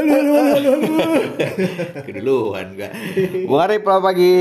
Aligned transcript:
Halo, 0.00 0.16
halo, 0.16 0.32
halo, 0.32 0.70
halo. 0.80 0.96
Keduluan 2.00 2.72
gua. 2.72 2.88
Bung 3.44 3.60
Arif, 3.60 3.84
selamat 3.84 4.00
pagi. 4.02 4.32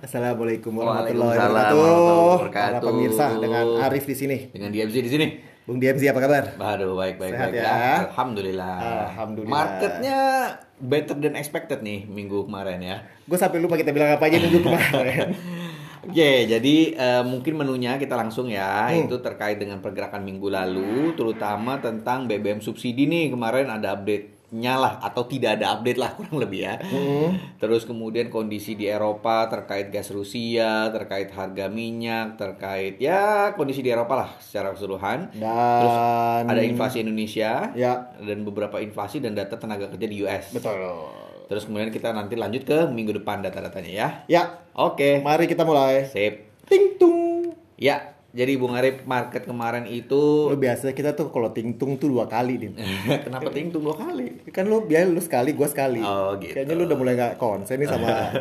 Assalamualaikum 0.00 0.72
warahmatullahi 0.72 1.36
Waalaikumsalam 1.36 1.52
wabarakatuh. 1.52 1.76
warahmatullahi 1.76 2.08
Para 2.08 2.32
wabarakatuh. 2.32 2.80
pemirsa 2.88 3.24
dengan 3.36 3.64
Arif 3.84 4.04
di 4.08 4.16
sini. 4.16 4.36
Dengan 4.48 4.72
DMZ 4.72 4.96
di 4.96 5.10
sini. 5.12 5.26
Bung 5.68 5.76
DMZ 5.76 6.02
apa 6.08 6.20
kabar? 6.24 6.44
Aduh, 6.56 6.96
baik 6.96 7.20
baik 7.20 7.32
Sehat 7.36 7.48
baik. 7.52 7.60
ya? 7.60 7.76
Alhamdulillah. 8.08 8.76
Alhamdulillah. 9.12 9.52
Marketnya 9.52 10.18
better 10.80 11.16
than 11.20 11.36
expected 11.36 11.84
nih 11.84 12.08
minggu 12.08 12.48
kemarin 12.48 12.80
ya. 12.80 12.96
Gue 13.28 13.36
sampai 13.36 13.60
lupa 13.60 13.76
kita 13.76 13.92
bilang 13.92 14.16
apa 14.16 14.32
aja 14.32 14.40
minggu 14.40 14.64
kemarin. 14.64 15.36
Oke, 16.02 16.48
jadi 16.48 16.76
eh, 16.96 17.22
mungkin 17.22 17.60
menunya 17.60 18.00
kita 18.00 18.16
langsung 18.16 18.48
ya. 18.48 18.88
Hmm. 18.88 19.04
Itu 19.04 19.20
terkait 19.20 19.60
dengan 19.60 19.84
pergerakan 19.84 20.24
minggu 20.24 20.48
lalu, 20.48 21.12
terutama 21.12 21.76
tentang 21.78 22.24
BBM 22.24 22.64
subsidi 22.64 23.04
nih. 23.04 23.28
Kemarin 23.28 23.68
ada 23.68 23.92
update-nya 23.92 24.40
lah, 24.52 25.00
atau 25.00 25.24
tidak 25.24 25.56
ada 25.56 25.72
update 25.74 25.96
lah 25.96 26.12
kurang 26.20 26.36
lebih 26.36 26.68
ya. 26.68 26.74
Hmm. 26.76 27.32
Terus 27.56 27.88
kemudian 27.88 28.28
kondisi 28.28 28.76
di 28.76 28.84
Eropa 28.84 29.48
terkait 29.48 29.88
gas 29.88 30.12
Rusia, 30.12 30.92
terkait 30.92 31.32
harga 31.32 31.72
minyak, 31.72 32.36
terkait 32.36 33.00
ya 33.00 33.56
kondisi 33.56 33.80
di 33.80 33.88
Eropa 33.88 34.12
lah 34.12 34.30
secara 34.36 34.76
keseluruhan. 34.76 35.32
Terus 35.32 35.94
Dan 36.44 36.52
ada 36.52 36.62
inflasi 36.62 37.00
Indonesia 37.00 37.72
Ya, 37.72 38.12
dan 38.20 38.44
beberapa 38.44 38.76
inflasi 38.78 39.24
dan 39.24 39.32
data 39.32 39.56
tenaga 39.56 39.88
kerja 39.88 40.06
di 40.06 40.16
US. 40.20 40.52
betul. 40.52 40.76
Terus 41.48 41.68
kemudian 41.68 41.92
kita 41.92 42.16
nanti 42.16 42.32
lanjut 42.32 42.64
ke 42.64 42.88
minggu 42.88 43.20
depan 43.20 43.44
data-datanya 43.44 43.90
ya. 43.92 44.08
Ya, 44.24 44.42
Oke. 44.72 45.20
mari 45.20 45.44
kita 45.44 45.64
mulai. 45.68 46.08
Sip. 46.08 46.64
Ting 46.64 46.96
tung. 46.96 47.52
Ya, 47.76 48.11
jadi 48.32 48.56
Bung 48.56 48.72
Arif 48.72 49.04
market 49.04 49.44
kemarin 49.44 49.84
itu 49.84 50.48
Lo 50.48 50.56
biasa 50.56 50.96
kita 50.96 51.12
tuh 51.12 51.28
kalau 51.28 51.52
ting 51.52 51.76
tung 51.76 52.00
tuh 52.00 52.08
dua 52.08 52.24
kali, 52.24 52.56
Din. 52.56 52.72
kenapa 53.28 53.52
tingtung 53.52 53.84
dua 53.84 53.92
kali? 53.92 54.40
Kan 54.48 54.72
lu 54.72 54.88
biar 54.88 55.04
lu 55.04 55.20
sekali, 55.20 55.52
gua 55.52 55.68
sekali. 55.68 56.00
Oh, 56.00 56.40
gitu. 56.40 56.56
Kayaknya 56.56 56.74
lu 56.80 56.88
udah 56.88 56.96
mulai 56.96 57.12
gak 57.12 57.36
konsen 57.36 57.76
nih 57.76 57.92
sama 57.92 58.32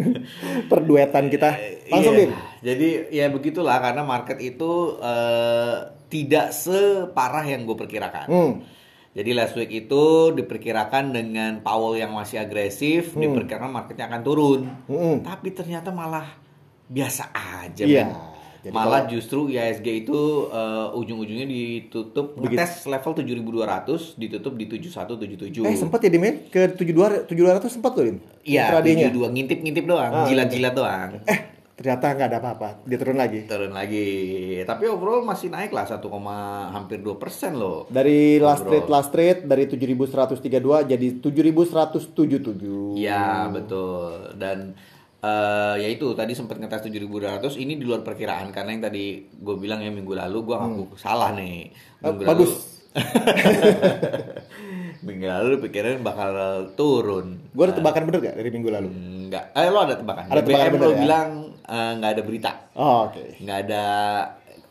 perduetan 0.70 1.26
kita. 1.34 1.50
Langsung, 1.90 2.14
Iya. 2.14 2.20
Din. 2.22 2.32
Jadi 2.62 2.88
ya 3.10 3.26
begitulah 3.26 3.74
karena 3.82 4.06
market 4.06 4.38
itu 4.38 5.02
eh, 5.02 5.76
tidak 6.06 6.54
separah 6.54 7.42
yang 7.42 7.66
gue 7.66 7.74
perkirakan. 7.74 8.26
Hmm. 8.30 8.52
Jadi 9.18 9.30
last 9.34 9.58
week 9.58 9.70
itu 9.70 10.30
diperkirakan 10.30 11.10
dengan 11.10 11.58
Powell 11.62 11.98
yang 11.98 12.14
masih 12.14 12.38
agresif, 12.38 13.18
diperkirakan 13.18 13.70
marketnya 13.70 14.06
akan 14.10 14.22
turun. 14.22 14.60
Hmm. 14.86 15.26
Tapi 15.26 15.50
ternyata 15.54 15.90
malah 15.90 16.38
biasa 16.86 17.34
aja. 17.34 17.82
Iya. 17.82 18.06
men. 18.06 18.33
Jadi 18.64 18.72
malah 18.72 19.04
justru 19.04 19.52
IHSG 19.52 20.08
itu 20.08 20.18
eh, 20.48 20.88
ujung-ujungnya 20.96 21.44
ditutup 21.44 22.32
Begitu. 22.40 22.56
ngetes 22.56 22.88
level 22.88 23.12
7200 23.12 24.16
ditutup 24.16 24.52
di 24.56 24.64
7177. 24.64 25.68
Eh 25.68 25.76
sempat 25.76 26.00
ya 26.00 26.08
Dimen 26.08 26.48
ke 26.48 26.72
72 26.72 27.28
7200 27.28 27.68
sempat 27.68 27.92
tuh 27.92 28.08
Din. 28.08 28.18
Iya, 28.40 28.72
Intradaynya. 28.72 29.12
72 29.12 29.34
ngintip-ngintip 29.36 29.84
doang, 29.84 30.12
Ah, 30.16 30.24
jilat-jilat 30.24 30.72
doang. 30.72 31.10
Eh 31.28 31.38
ternyata 31.74 32.06
nggak 32.14 32.28
ada 32.30 32.38
apa-apa. 32.40 32.68
Dia 32.86 32.96
turun 32.96 33.18
lagi. 33.18 33.40
Turun 33.44 33.74
lagi. 33.74 34.06
Tapi 34.62 34.84
overall 34.88 35.26
masih 35.26 35.50
naik 35.50 35.74
lah 35.74 35.84
1, 35.84 36.00
hampir 36.72 37.02
2 37.02 37.20
persen 37.20 37.58
loh. 37.58 37.84
Dari 37.90 38.40
last 38.40 38.64
Ngobrol. 38.64 38.80
trade 38.80 38.88
last 38.88 39.10
trade 39.12 39.40
dari 39.44 39.64
7132 39.68 40.88
jadi 40.88 41.08
7177. 41.20 42.96
Iya, 42.96 43.50
betul. 43.50 44.38
Dan 44.38 44.72
eh 45.24 45.74
ya 45.78 45.88
itu 45.88 46.12
tadi 46.12 46.32
sempat 46.32 46.56
ngetes 46.56 46.84
7200 46.84 47.56
ini 47.56 47.74
di 47.74 47.82
luar 47.82 48.02
perkiraan 48.02 48.50
karena 48.50 48.70
yang 48.70 48.82
tadi 48.84 49.24
gue 49.24 49.54
bilang 49.56 49.80
ya 49.80 49.88
minggu 49.88 50.12
lalu 50.12 50.36
gue 50.44 50.54
ngaku 50.54 50.84
salah 50.94 51.32
nih. 51.32 51.70
Eh, 51.70 52.04
Minggu 52.04 52.22
bagus. 52.22 52.52
minggu 55.04 55.26
lalu 55.26 55.52
pikirin 55.60 56.00
bakal 56.00 56.32
turun. 56.74 57.40
Gue 57.52 57.62
ada 57.64 57.74
tebakan 57.74 58.02
bener 58.04 58.18
gak 58.22 58.36
dari 58.36 58.50
minggu 58.50 58.68
lalu? 58.68 58.88
Enggak. 58.88 59.44
Eh 59.52 59.68
lo 59.68 59.78
ada 59.80 59.94
tebakan. 59.96 60.24
Ada 60.28 60.40
tebakan 60.40 60.60
BBM 60.60 60.72
bener 60.72 60.84
lo 60.84 60.92
ya? 60.92 61.00
bilang 61.00 61.28
eh, 61.64 61.90
nggak 61.96 62.10
ada 62.12 62.22
berita, 62.22 62.50
Oh, 62.76 63.08
oke. 63.08 63.24
nggak 63.40 63.58
ada 63.64 63.84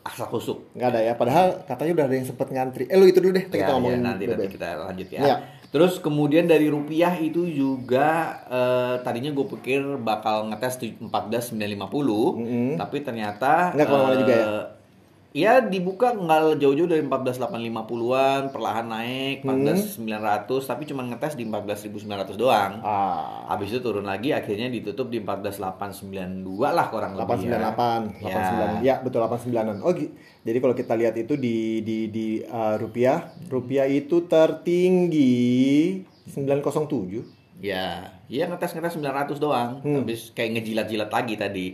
asal 0.04 0.28
kusuk. 0.28 0.58
Nggak 0.72 0.88
ada 0.90 1.00
ya. 1.02 1.12
Padahal 1.14 1.46
katanya 1.64 1.92
udah 1.94 2.04
ada 2.04 2.14
yang 2.14 2.26
sempet 2.26 2.48
ngantri. 2.48 2.84
Eh 2.84 2.94
lu 2.94 3.04
itu 3.04 3.18
dulu 3.18 3.32
deh. 3.32 3.44
Kita 3.46 3.56
Ya, 3.58 3.72
ngomongin 3.72 3.98
ya, 3.98 4.06
nanti 4.06 4.24
nanti 4.24 4.36
BBM. 4.38 4.52
kita 4.52 4.66
lanjut 4.78 5.08
ya. 5.10 5.20
Ya. 5.22 5.36
Terus 5.66 5.98
kemudian 5.98 6.44
dari 6.44 6.68
rupiah 6.68 7.10
itu 7.16 7.42
juga 7.44 8.08
eh, 8.46 8.94
tadinya 9.00 9.32
gue 9.32 9.46
pikir 9.50 9.80
bakal 9.98 10.46
ngetes 10.46 10.78
tu- 10.78 10.94
14.950, 11.02 12.76
tapi 12.76 12.96
ternyata 13.00 13.72
Nggak 13.72 13.82
ke 13.82 13.90
mana-mana 13.90 14.14
eh, 14.14 14.20
juga 14.20 14.34
ya? 14.34 14.46
Ya 15.34 15.58
dibuka 15.58 16.14
nggak 16.14 16.62
jauh-jauh 16.62 16.86
dari 16.86 17.02
14.850-an, 17.02 18.54
perlahan 18.54 18.86
naik 18.86 19.42
14.900, 19.42 20.46
tapi 20.62 20.86
cuma 20.86 21.02
ngetes 21.10 21.34
di 21.34 21.42
14.900 21.42 22.38
doang. 22.38 22.78
Ah. 22.86 23.42
Habis 23.50 23.74
itu 23.74 23.82
turun 23.82 24.06
lagi, 24.06 24.30
akhirnya 24.30 24.70
ditutup 24.70 25.10
di 25.10 25.18
14.892 25.18 26.38
lah 26.54 26.86
kurang 26.86 27.18
lebih 27.18 27.50
898, 27.50 28.22
ya. 28.22 28.78
89. 28.78 28.86
Ya, 28.86 28.94
betul 29.02 29.26
89-an. 29.26 29.82
Oh, 29.82 29.90
jadi 30.46 30.58
kalau 30.62 30.74
kita 30.78 30.94
lihat 30.94 31.18
itu 31.18 31.34
di 31.34 31.82
di 31.82 32.06
di 32.14 32.38
uh, 32.46 32.78
rupiah, 32.78 33.34
rupiah 33.50 33.90
itu 33.90 34.30
tertinggi 34.30 35.98
907. 36.30 37.58
Ya, 37.58 38.22
iya 38.30 38.46
ngetes-ngetes 38.46 39.02
900 39.02 39.42
doang. 39.42 39.82
Hmm. 39.82 39.98
Habis 39.98 40.30
kayak 40.30 40.62
ngejilat-jilat 40.62 41.10
lagi 41.10 41.34
tadi. 41.34 41.66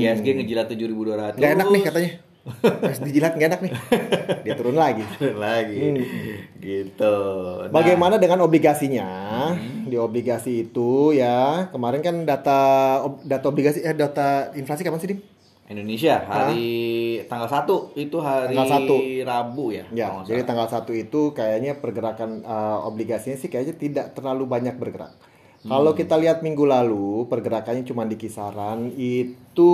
ISG 0.00 0.32
ngejilat 0.32 0.72
7200. 0.72 1.36
Nggak 1.36 1.52
enak 1.60 1.68
nih 1.68 1.84
katanya. 1.84 2.31
Pas 2.62 2.98
dijilat 2.98 3.38
nggak 3.38 3.48
enak 3.54 3.60
nih. 3.62 3.72
Dia 4.42 4.54
turun 4.58 4.74
lagi. 4.74 5.06
Turun 5.18 5.38
lagi. 5.38 5.78
Gitu. 6.58 7.16
Nah, 7.66 7.70
Bagaimana 7.70 8.18
dengan 8.18 8.42
obligasinya? 8.42 9.06
Di 9.86 9.94
obligasi 9.94 10.66
itu 10.66 11.14
ya, 11.14 11.70
kemarin 11.70 12.02
kan 12.02 12.26
data 12.26 12.60
data 13.22 13.46
obligasi 13.46 13.86
eh 13.86 13.94
data 13.94 14.50
inflasi 14.58 14.82
kapan 14.82 14.98
sih, 14.98 15.10
Dim? 15.14 15.20
Indonesia 15.72 16.20
hari 16.28 17.22
tanggal 17.30 17.48
1 17.48 17.96
itu 17.96 18.16
hari 18.20 18.52
Tanggal 18.52 18.84
1. 18.84 19.24
Rabu 19.24 19.72
ya. 19.72 19.84
Ya, 19.94 20.08
jadi 20.20 20.44
tanggal 20.44 20.68
1 20.68 20.84
itu 20.92 21.32
kayaknya 21.32 21.80
pergerakan 21.80 22.44
uh, 22.44 22.84
obligasinya 22.84 23.40
sih 23.40 23.48
kayaknya 23.48 23.74
tidak 23.80 24.06
terlalu 24.12 24.44
banyak 24.44 24.76
bergerak. 24.76 25.16
Hmm. 25.64 25.70
Kalau 25.72 25.94
kita 25.96 26.18
lihat 26.18 26.44
minggu 26.44 26.66
lalu, 26.66 27.24
pergerakannya 27.30 27.86
cuma 27.88 28.04
di 28.04 28.18
kisaran 28.18 28.92
itu 28.98 29.72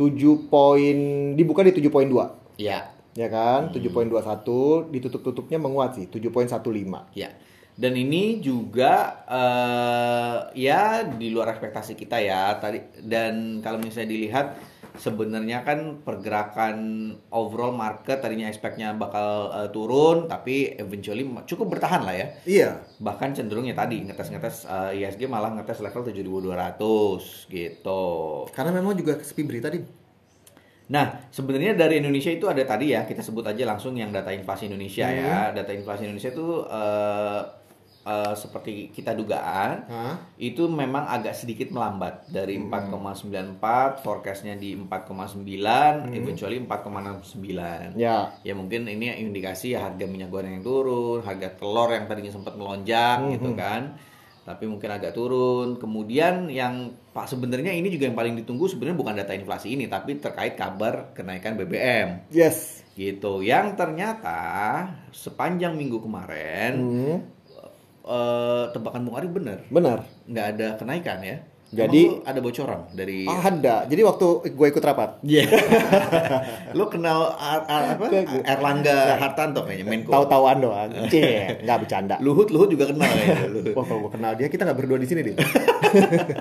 7 0.00 0.48
poin 0.48 0.96
dibuka 1.36 1.60
di 1.60 1.76
7.2. 1.76 2.56
Ya, 2.56 2.88
Ya 3.12 3.28
kan? 3.28 3.68
Hmm. 3.68 3.76
7.21 3.76 4.88
ditutup-tutupnya 4.88 5.60
menguat 5.60 6.00
sih, 6.00 6.06
7.15. 6.08 7.12
ya. 7.12 7.28
Dan 7.80 7.96
ini 7.96 8.44
juga 8.44 9.24
eh, 9.24 10.36
ya 10.56 11.04
di 11.04 11.32
luar 11.32 11.52
ekspektasi 11.56 11.96
kita 11.96 12.20
ya 12.20 12.52
tadi 12.60 12.76
dan 13.00 13.64
kalau 13.64 13.80
misalnya 13.80 14.12
dilihat 14.12 14.46
sebenarnya 14.98 15.62
kan 15.62 16.02
pergerakan 16.02 16.76
overall 17.30 17.74
market 17.74 18.18
tadinya 18.18 18.50
expect-nya 18.50 18.96
bakal 18.96 19.52
eh, 19.54 19.68
turun 19.70 20.26
tapi 20.26 20.74
eventually 20.78 21.22
cukup 21.46 21.78
bertahan 21.78 22.02
lah 22.02 22.14
ya. 22.16 22.26
Iya. 22.46 22.70
bahkan 23.00 23.32
cenderung 23.32 23.64
ya 23.64 23.76
tadi 23.76 24.02
ngetes-ngetes 24.06 24.66
eh, 24.66 24.98
ISG 25.04 25.30
malah 25.30 25.54
ngetes 25.54 25.84
level 25.84 26.02
7200 26.02 27.50
gitu. 27.52 28.04
Karena 28.50 28.70
memang 28.74 28.96
juga 28.96 29.18
sepi 29.20 29.42
berita, 29.46 29.70
Dim. 29.70 29.84
Nah, 30.90 31.30
sebenarnya 31.30 31.78
dari 31.78 32.02
Indonesia 32.02 32.34
itu 32.34 32.50
ada 32.50 32.66
tadi 32.66 32.90
ya, 32.90 33.06
kita 33.06 33.22
sebut 33.22 33.46
aja 33.46 33.62
langsung 33.62 33.94
yang 33.94 34.10
data 34.10 34.34
inflasi 34.34 34.66
Indonesia 34.66 35.06
ya. 35.06 35.54
Data 35.54 35.70
inflasi 35.70 36.10
Indonesia 36.10 36.34
itu 36.34 36.66
eh, 36.66 37.40
eh, 38.10 38.34
seperti 38.34 38.70
kita 38.90 39.12
dugaan 39.12 39.86
Hah? 39.86 40.14
itu 40.36 40.66
memang 40.66 41.06
agak 41.06 41.30
sedikit 41.32 41.70
melambat 41.70 42.26
dari 42.26 42.58
4,94 42.58 43.62
forecastnya 44.00 44.54
di 44.54 44.74
4,9 44.74 45.38
eventually 46.12 46.58
4,69 46.58 47.94
Ya. 47.94 48.34
ya 48.40 48.52
mungkin 48.52 48.86
ini 48.86 49.14
indikasi 49.16 49.72
ya 49.72 49.86
harga 49.86 50.04
minyak 50.04 50.28
goreng 50.28 50.52
yang 50.52 50.64
turun, 50.64 51.20
harga 51.20 51.52
telur 51.52 51.88
yang 51.88 52.04
tadinya 52.04 52.30
sempat 52.30 52.54
melonjak 52.54 53.22
gitu 53.30 53.54
kan. 53.54 53.94
Tapi 54.40 54.64
mungkin 54.64 54.90
agak 54.90 55.12
turun. 55.12 55.76
Kemudian 55.76 56.48
yang 56.48 56.90
Pak 57.10 57.28
sebenarnya 57.28 57.70
ini 57.70 57.86
juga 57.86 58.06
yang 58.06 58.16
paling 58.16 58.34
ditunggu 58.34 58.66
sebenarnya 58.66 58.96
bukan 58.96 59.14
data 59.14 59.30
inflasi 59.30 59.68
ini 59.70 59.86
tapi 59.86 60.16
terkait 60.16 60.54
kabar 60.54 61.12
kenaikan 61.12 61.54
BBM 61.54 62.26
Yes. 62.30 62.82
gitu. 62.92 63.42
Yang 63.42 63.76
ternyata 63.76 64.40
sepanjang 65.10 65.74
minggu 65.74 66.00
kemarin 66.00 66.72
Hmm. 66.74 67.18
Eh, 68.02 68.64
tebakan 68.70 69.02
Bung 69.02 69.14
Ari 69.14 69.28
bener 69.28 69.58
Benar. 69.66 70.04
nggak 70.24 70.46
ada 70.50 70.68
kenaikan 70.74 71.20
ya. 71.20 71.38
Jadi- 71.70 72.10
Emang 72.10 72.26
ada 72.26 72.40
bocoran 72.40 72.80
dari 72.90 73.22
Ah, 73.24 73.46
ada. 73.46 73.86
Jadi 73.86 74.02
waktu 74.02 74.26
gue 74.50 74.66
ikut 74.68 74.82
rapat, 74.82 75.22
Iya. 75.22 75.46
Lu 76.74 76.90
kenal 76.90 77.30
Ar- 77.30 77.62
Ar- 77.64 77.94
apa? 77.94 78.10
Erlangga 78.42 79.14
Hartanto 79.16 79.62
kayaknya 79.62 79.86
Menko. 79.86 80.10
tahu-tahuan 80.10 80.58
doang. 80.58 80.90
Cie, 81.06 81.62
nggak 81.62 81.78
bercanda. 81.78 82.18
Luhut 82.18 82.50
Luhut 82.50 82.66
juga 82.68 82.90
kenal 82.90 83.06
kayaknya 83.06 83.46
Luhut. 83.48 83.70
Wah, 83.72 83.86
kalau 83.86 84.00
gue 84.02 84.12
kenal 84.12 84.32
dia, 84.34 84.50
kita 84.50 84.66
nggak 84.66 84.78
berdua 84.78 84.98
di 84.98 85.06
sini 85.06 85.20
deh. 85.22 85.34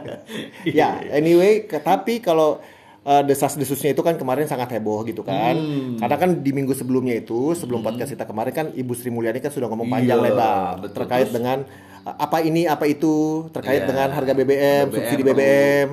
ya, 0.66 0.98
anyway, 1.12 1.64
ke- 1.64 1.78
tapi 1.80 2.20
kalau 2.20 2.58
eh, 3.02 3.24
desas-desusnya 3.24 3.92
itu 3.92 4.00
kan 4.00 4.16
kemarin 4.16 4.44
sangat 4.44 4.70
heboh 4.72 5.02
gitu 5.04 5.22
kan. 5.22 5.54
Hmm. 5.54 5.96
Karena 5.96 6.16
kan 6.16 6.30
di 6.38 6.52
minggu 6.52 6.72
sebelumnya 6.72 7.16
itu, 7.16 7.52
sebelum 7.54 7.80
podcast 7.80 8.10
kita 8.10 8.24
kemarin 8.24 8.52
kan 8.52 8.68
Ibu 8.70 8.92
Sri 8.92 9.08
Mulyani 9.08 9.38
kan 9.38 9.50
sudah 9.50 9.68
ngomong 9.68 9.88
panjang 9.88 10.16
Iya, 10.16 10.26
lebar 10.26 10.70
betul. 10.80 10.96
terkait 10.98 11.26
Terus- 11.26 11.36
dengan 11.36 11.58
eh, 12.00 12.16
apa 12.18 12.38
ini 12.40 12.64
apa 12.64 12.86
itu 12.86 13.16
terkait 13.50 13.84
Iya. 13.84 13.88
dengan 13.88 14.08
harga 14.10 14.34
BBM, 14.34 14.86
subsidi 14.90 15.22
perlu- 15.22 15.30
BBM. 15.34 15.88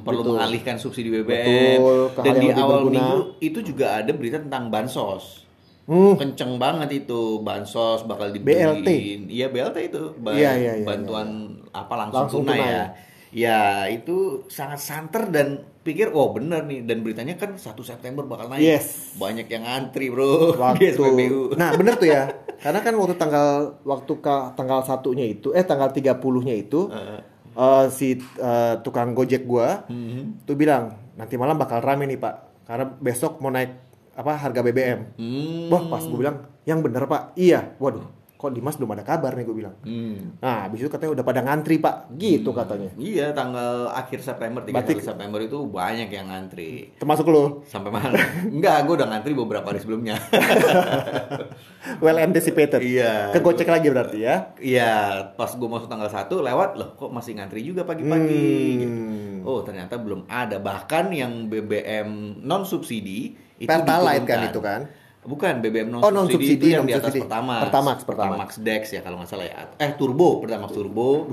Perlu 0.00 0.16
gitu. 0.18 0.30
mengalihkan 0.32 0.76
subsidi 0.76 1.08
BBM. 1.10 1.76
Betul, 1.76 1.98
Dan 2.18 2.34
di 2.34 2.48
awal 2.50 2.68
berguna. 2.78 2.92
minggu 2.94 3.18
itu 3.38 3.58
juga 3.62 4.00
ada 4.00 4.10
berita 4.10 4.38
tentang 4.38 4.68
bansos. 4.68 5.44
Hmm. 5.82 6.14
Kenceng 6.14 6.54
banget 6.56 7.04
itu 7.04 7.40
bansos 7.40 8.06
bakal 8.06 8.30
BLT. 8.30 8.78
dibeliin. 8.80 9.20
Iya 9.26 9.46
BLT 9.48 9.76
itu. 9.86 10.14
Ba- 10.16 10.32
Iya, 10.32 10.52
iya, 10.54 10.72
iya, 10.78 10.86
bantuan 10.86 11.28
apa 11.68 11.94
langsung, 11.98 12.20
Langsung 12.24 12.42
tunai, 12.42 12.56
tunai. 12.56 12.70
ya. 12.70 12.84
Ya 13.30 13.86
itu 13.86 14.16
sangat 14.46 14.78
santer 14.78 15.26
dan 15.26 15.48
pikir 15.80 16.10
oh 16.10 16.30
bener 16.30 16.62
nih 16.62 16.82
dan 16.82 17.00
beritanya 17.00 17.34
kan 17.34 17.54
1 17.54 17.62
September 17.80 18.22
bakal 18.22 18.46
naik. 18.46 18.60
Yes. 18.60 19.14
Banyak 19.14 19.46
yang 19.46 19.62
antri 19.62 20.10
bro 20.10 20.52
waktu 20.58 20.92
SPBU. 20.92 21.54
nah 21.54 21.72
bener 21.72 21.94
tuh 21.94 22.06
ya 22.06 22.28
karena 22.58 22.80
kan 22.80 22.92
waktu 22.92 23.14
tanggal 23.16 23.48
waktu 23.82 24.12
ke 24.14 24.34
tanggal 24.52 24.82
satunya 24.82 25.24
itu 25.24 25.50
eh 25.50 25.62
tanggal 25.62 25.88
30-nya 25.88 26.54
itu 26.54 26.90
eh, 26.90 27.86
si 27.88 28.14
eh, 28.18 28.74
tukang 28.80 29.12
gojek 29.12 29.42
gua 29.42 29.86
Mhm. 29.86 30.44
tuh 30.44 30.54
bilang 30.54 30.92
nanti 31.14 31.34
malam 31.34 31.56
bakal 31.56 31.78
rame 31.78 32.04
nih 32.04 32.16
pak 32.16 32.34
karena 32.64 32.84
besok 32.94 33.38
mau 33.38 33.48
naik 33.48 33.72
apa 34.12 34.36
harga 34.36 34.60
BBM 34.60 35.16
Hmm. 35.16 35.66
wah 35.68 35.88
pas 35.88 36.02
gua 36.02 36.18
bilang 36.18 36.36
yang 36.62 36.78
bener 36.78 37.04
pak 37.04 37.32
iya 37.34 37.72
waduh 37.76 38.04
kok 38.40 38.50
Dimas 38.50 38.72
belum 38.74 38.88
ada 38.90 39.04
kabar 39.04 39.32
nih 39.32 39.44
gua 39.44 39.52
bilang 39.54 39.74
Hmm. 39.80 40.40
nah 40.40 40.64
habis 40.64 40.80
itu 40.80 40.88
katanya 40.88 41.12
udah 41.12 41.24
pada 41.26 41.40
ngantri 41.40 41.76
pak 41.76 42.08
gitu 42.14 42.50
katanya 42.50 42.88
Iya, 42.96 43.30
tanggal 43.30 43.92
akhir 43.92 44.20
September, 44.20 44.62
3 44.62 44.72
Berarti- 44.72 45.04
September 45.04 45.36
itu 45.38 45.60
banyak 45.62 46.08
yang 46.08 46.26
ngantri. 46.26 46.96
termasuk 46.96 47.26
lo 47.26 47.60
Sampai 47.64 47.90
mana? 47.90 48.16
Enggak, 48.42 48.80
gue 48.82 48.94
udah 48.96 49.08
ngantri 49.08 49.32
beberapa 49.34 49.66
hari 49.66 49.78
sebelumnya. 49.78 50.16
well 52.00 52.16
anticipated 52.16 52.80
Iya. 52.80 53.30
ke 53.30 53.38
gocek 53.38 53.66
lagi 53.66 53.88
berarti 53.88 54.18
ya 54.18 54.56
Iya, 54.56 54.92
pas 55.34 55.50
gue 55.50 55.68
masuk 55.68 55.86
tanggal 55.86 56.08
1 56.08 56.40
lewat 56.40 56.70
loh, 56.74 56.90
kok 56.94 57.10
masih 57.10 57.36
ngantri 57.36 57.60
juga 57.60 57.84
pagi-pagi 57.84 58.48
Hmm. 58.72 58.80
gitu. 58.80 58.98
Oh, 59.42 59.60
ternyata 59.60 59.96
belum 59.96 60.24
ada. 60.26 60.56
Bahkan 60.58 61.04
yang 61.10 61.32
BBM 61.46 62.08
non 62.40 62.62
subsidi 62.62 63.32
itu 63.56 63.68
Pertalite 63.68 64.24
kan 64.24 64.40
itu 64.42 64.60
kan 64.60 64.80
Bukan 65.20 65.60
BBM 65.60 65.92
non 65.92 66.00
Oh, 66.00 66.08
subsidi, 66.08 66.16
non-subsidi, 66.16 66.56
itu 66.56 66.66
yang 66.72 66.84
di 66.88 66.96
atas 66.96 67.12
non-subsidi. 67.12 67.28
Pertamax. 67.28 67.60
Pertamax, 67.68 67.96
Pertamax. 68.08 68.30
Pertamax 68.32 68.50
Dex 68.64 68.82
ya 68.96 69.00
kalau 69.04 69.16
nggak 69.20 69.28
salah 69.28 69.46
ya. 69.46 69.56
Eh 69.76 69.90
Turbo, 70.00 70.40
Pertamax 70.40 70.70
Turbo. 70.72 71.28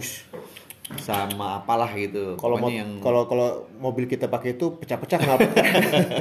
Sama 0.95 1.59
apalah 1.59 1.91
gitu. 1.91 2.39
Kalau 2.39 2.55
mo- 2.55 2.71
yang 2.71 3.03
kalau 3.03 3.27
kalau 3.27 3.67
mobil 3.75 4.07
kita 4.07 4.31
pakai 4.31 4.55
itu 4.55 4.71
pecah-pecah 4.73 5.19
kenapa? 5.19 5.43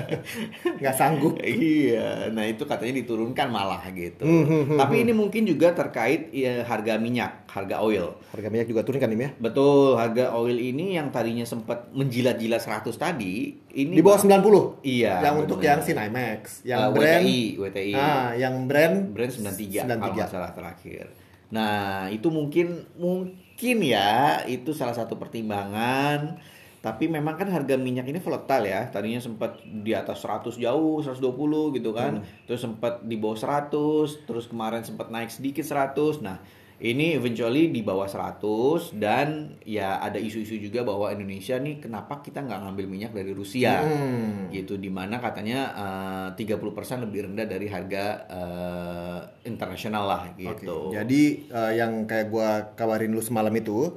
Nggak 0.82 0.94
sanggup. 0.94 1.38
Iya, 1.38 2.34
nah 2.34 2.42
itu 2.42 2.66
katanya 2.66 2.98
diturunkan 2.98 3.46
malah 3.46 3.86
gitu. 3.94 4.26
Hmm, 4.26 4.42
hmm, 4.42 4.62
hmm, 4.66 4.78
Tapi 4.78 5.06
ini 5.06 5.12
mungkin 5.14 5.46
juga 5.46 5.70
terkait 5.70 6.34
ya, 6.34 6.66
harga 6.66 6.98
minyak, 6.98 7.46
harga 7.46 7.78
oil. 7.78 8.18
Harga 8.34 8.48
minyak 8.50 8.66
juga 8.66 8.82
turun 8.82 8.98
kan 8.98 9.06
Im 9.06 9.22
ya? 9.22 9.30
Betul, 9.38 9.94
harga 9.94 10.34
oil 10.34 10.58
ini 10.58 10.98
yang 10.98 11.14
tadinya 11.14 11.46
sempat 11.46 11.86
menjilat-jilat 11.94 12.58
100 12.58 12.90
tadi, 12.92 13.54
ini 13.70 13.94
Di 13.94 14.02
bawah 14.02 14.18
90. 14.18 14.82
Iya, 14.82 15.22
Yang 15.22 15.36
untuk 15.46 15.58
yang 15.62 15.78
Sinaimax, 15.78 16.66
Eh, 16.66 16.74
yang 16.74 16.90
brand 16.90 17.22
WTI, 17.22 17.40
WTI. 17.54 17.92
Ah, 17.94 18.30
yang 18.34 18.66
brand 18.66 19.14
brand 19.14 19.30
93, 19.30 19.86
93. 19.86 20.10
kalau 20.10 20.26
salah 20.26 20.50
terakhir. 20.50 21.06
Nah, 21.46 22.10
itu 22.10 22.26
mungkin 22.26 22.82
mungkin 22.98 23.45
ya 23.60 24.44
itu 24.44 24.70
salah 24.76 24.92
satu 24.92 25.16
pertimbangan. 25.16 26.36
Tapi 26.84 27.10
memang 27.10 27.34
kan 27.34 27.50
harga 27.50 27.74
minyak 27.74 28.06
ini 28.06 28.22
volatile 28.22 28.70
ya. 28.70 28.86
Tadinya 28.86 29.18
sempat 29.18 29.58
di 29.64 29.90
atas 29.90 30.22
100 30.22 30.54
jauh, 30.54 31.02
120 31.02 31.74
gitu 31.74 31.90
kan. 31.90 32.22
Hmm. 32.22 32.46
Terus 32.46 32.62
sempat 32.62 33.02
di 33.02 33.18
bawah 33.18 33.34
100, 33.34 34.22
terus 34.28 34.46
kemarin 34.46 34.86
sempat 34.86 35.10
naik 35.10 35.32
sedikit 35.32 35.66
100. 35.66 36.22
Nah, 36.22 36.38
ini 36.76 37.16
eventually 37.16 37.72
di 37.72 37.80
bawah 37.80 38.04
100 38.04 39.00
dan 39.00 39.56
ya 39.64 39.96
ada 39.96 40.20
isu-isu 40.20 40.60
juga 40.60 40.84
bahwa 40.84 41.08
Indonesia 41.08 41.56
nih 41.56 41.80
kenapa 41.80 42.20
kita 42.20 42.44
nggak 42.44 42.68
ngambil 42.68 42.84
minyak 42.84 43.12
dari 43.16 43.32
Rusia 43.32 43.80
Hmm. 43.80 44.52
gitu 44.52 44.76
di 44.76 44.92
mana 44.92 45.16
katanya 45.16 45.72
eh, 45.72 46.28
30% 46.36 46.60
lebih 47.08 47.32
rendah 47.32 47.48
dari 47.48 47.64
harga 47.64 48.04
eh, 48.28 49.18
internasional 49.44 50.04
lah 50.04 50.22
gitu. 50.36 50.92
Jadi 50.92 51.48
eh, 51.48 51.72
yang 51.80 52.04
kayak 52.04 52.28
gua 52.28 52.76
kabarin 52.76 53.08
lu 53.08 53.24
semalam 53.24 53.52
itu, 53.56 53.96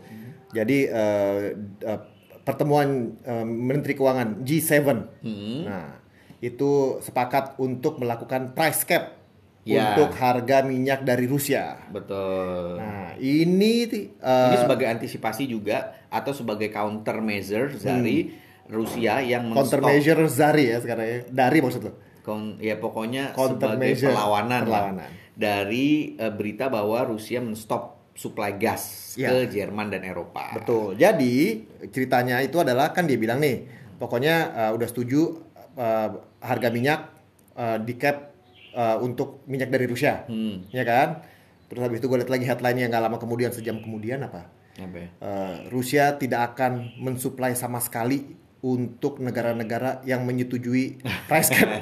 jadi 0.56 0.78
eh, 0.88 1.42
eh, 1.84 2.00
pertemuan 2.42 3.20
eh, 3.22 3.44
Menteri 3.44 3.92
Keuangan 3.92 4.40
G7. 4.48 4.72
Hmm. 5.20 5.62
Nah, 5.68 6.00
itu 6.40 7.04
sepakat 7.04 7.60
untuk 7.60 8.00
melakukan 8.00 8.56
price 8.56 8.88
cap 8.88 9.19
Ya. 9.62 9.94
untuk 9.94 10.16
harga 10.16 10.62
minyak 10.62 11.04
dari 11.04 11.24
Rusia. 11.24 11.78
Betul. 11.90 12.80
Nah, 12.80 13.14
ini 13.16 13.86
eh, 13.86 14.48
Ini 14.50 14.58
sebagai 14.58 14.88
antisipasi 14.88 15.46
juga 15.46 15.94
atau 16.08 16.32
sebagai 16.32 16.70
countermeasure 16.70 17.76
dari 17.76 18.34
Rusia 18.66 19.20
yang 19.20 19.50
Hmm. 19.50 19.56
counter 19.56 19.82
measure 19.82 20.22
Zari 20.26 20.70
ya 20.70 20.78
sekarang 20.78 21.06
ya. 21.06 21.18
Dari 21.28 21.58
maksud 21.60 21.82
lu. 21.82 21.94
kon- 22.20 22.58
ya 22.58 22.78
pokoknya 22.78 23.32
sebagai 23.32 23.58
Countermeasure, 23.58 24.12
perlawanan, 24.12 24.62
lah 24.64 24.84
perlawanan. 24.92 25.10
dari 25.34 25.88
eh, 26.16 26.30
berita 26.30 26.68
bahwa 26.68 27.02
Rusia 27.04 27.40
men-stop 27.40 27.98
supply 28.14 28.54
gas 28.54 29.16
Ya. 29.16 29.32
ke 29.32 29.50
Jerman 29.50 29.88
dan 29.88 30.04
Eropa. 30.04 30.52
Betul. 30.54 30.94
Jadi 30.94 31.64
ceritanya 31.88 32.40
itu 32.40 32.58
adalah 32.58 32.92
kan 32.92 33.04
dia 33.04 33.16
bilang 33.16 33.40
nih, 33.40 33.64
pokoknya 33.96 34.36
uh, 34.52 34.72
udah 34.72 34.86
setuju 34.86 35.40
uh, 35.74 36.10
harga 36.40 36.68
minyak 36.70 37.10
uh, 37.54 37.76
di 37.78 37.96
cap 37.96 38.29
uh, 38.72 38.98
untuk 39.00 39.42
minyak 39.46 39.68
dari 39.68 39.86
Rusia, 39.86 40.26
Hmm. 40.26 40.66
ya 40.70 40.84
kan? 40.84 41.22
Terus 41.66 41.82
habis 41.82 41.98
itu 41.98 42.06
gue 42.06 42.18
lihat 42.18 42.30
lagi 42.30 42.44
headline-nya 42.44 42.88
nggak 42.88 43.04
lama 43.04 43.18
kemudian 43.18 43.50
sejam 43.50 43.78
kemudian 43.78 44.22
apa? 44.22 44.50
Apa 44.76 44.98
ya? 44.98 45.10
Uh, 45.20 45.56
Rusia 45.70 46.16
tidak 46.16 46.54
akan 46.54 46.98
mensuplai 46.98 47.54
sama 47.54 47.78
sekali 47.78 48.34
untuk 48.60 49.20
negara-negara 49.20 50.02
yang 50.04 50.24
menyetujui 50.24 51.00
price 51.26 51.50
cap. 51.50 51.70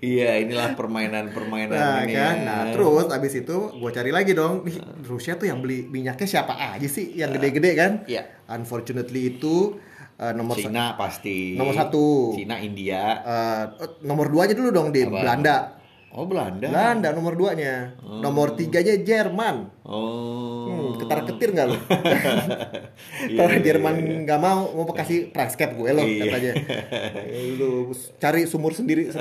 Iya, 0.00 0.40
inilah 0.40 0.72
permainan-permainan 0.72 1.76
Nah, 1.76 2.00
ini. 2.00 2.16
kan? 2.16 2.34
Nah, 2.42 2.62
terus 2.72 3.12
abis 3.12 3.44
itu 3.44 3.56
gue 3.70 3.90
cari 3.92 4.08
lagi 4.08 4.32
dong, 4.32 4.64
nih, 4.64 4.80
Rusia 5.04 5.36
tuh 5.36 5.44
yang 5.44 5.60
beli 5.60 5.84
minyaknya 5.84 6.24
siapa 6.24 6.56
aja 6.56 6.88
sih 6.88 7.12
yang 7.12 7.28
gede-gede 7.30 7.76
kan? 7.76 7.92
Iya. 8.08 8.24
Unfortunately 8.48 9.36
itu 9.36 9.76
uh, 10.20 10.32
nomor 10.36 10.56
Cina 10.58 10.96
pasti. 10.96 11.56
Nomor 11.56 11.74
satu. 11.76 12.34
Cina, 12.36 12.60
India. 12.60 13.20
uh, 13.24 13.64
nomor 14.04 14.28
dua 14.28 14.48
aja 14.48 14.54
dulu 14.56 14.68
dong 14.72 14.88
di 14.92 15.04
Apa? 15.04 15.22
Belanda. 15.22 15.56
Oh 16.08 16.24
Belanda. 16.24 16.64
Belanda 16.64 17.08
nomor 17.10 17.34
duanya. 17.34 17.92
Nomor 18.00 18.54
tiganya 18.54 18.96
Jerman. 18.96 19.68
Oh. 19.82 20.64
Hmm, 20.64 20.88
ketar 20.96 21.22
ketir 21.24 21.52
nggak 21.52 21.66
lo? 21.66 21.76
Kalau 23.36 23.50
iya, 23.50 23.60
Jerman 23.60 23.94
iya. 23.96 24.16
nggak 24.24 24.40
mau 24.40 24.64
mau 24.72 24.88
kasih 24.88 25.28
price 25.28 25.54
cap 25.54 25.72
gue 25.72 25.86
lo 25.86 26.00
Iya. 26.00 26.22
katanya. 26.24 26.52
Lu 27.58 27.90
cari 28.16 28.46
sumur 28.46 28.72
sendiri, 28.72 29.12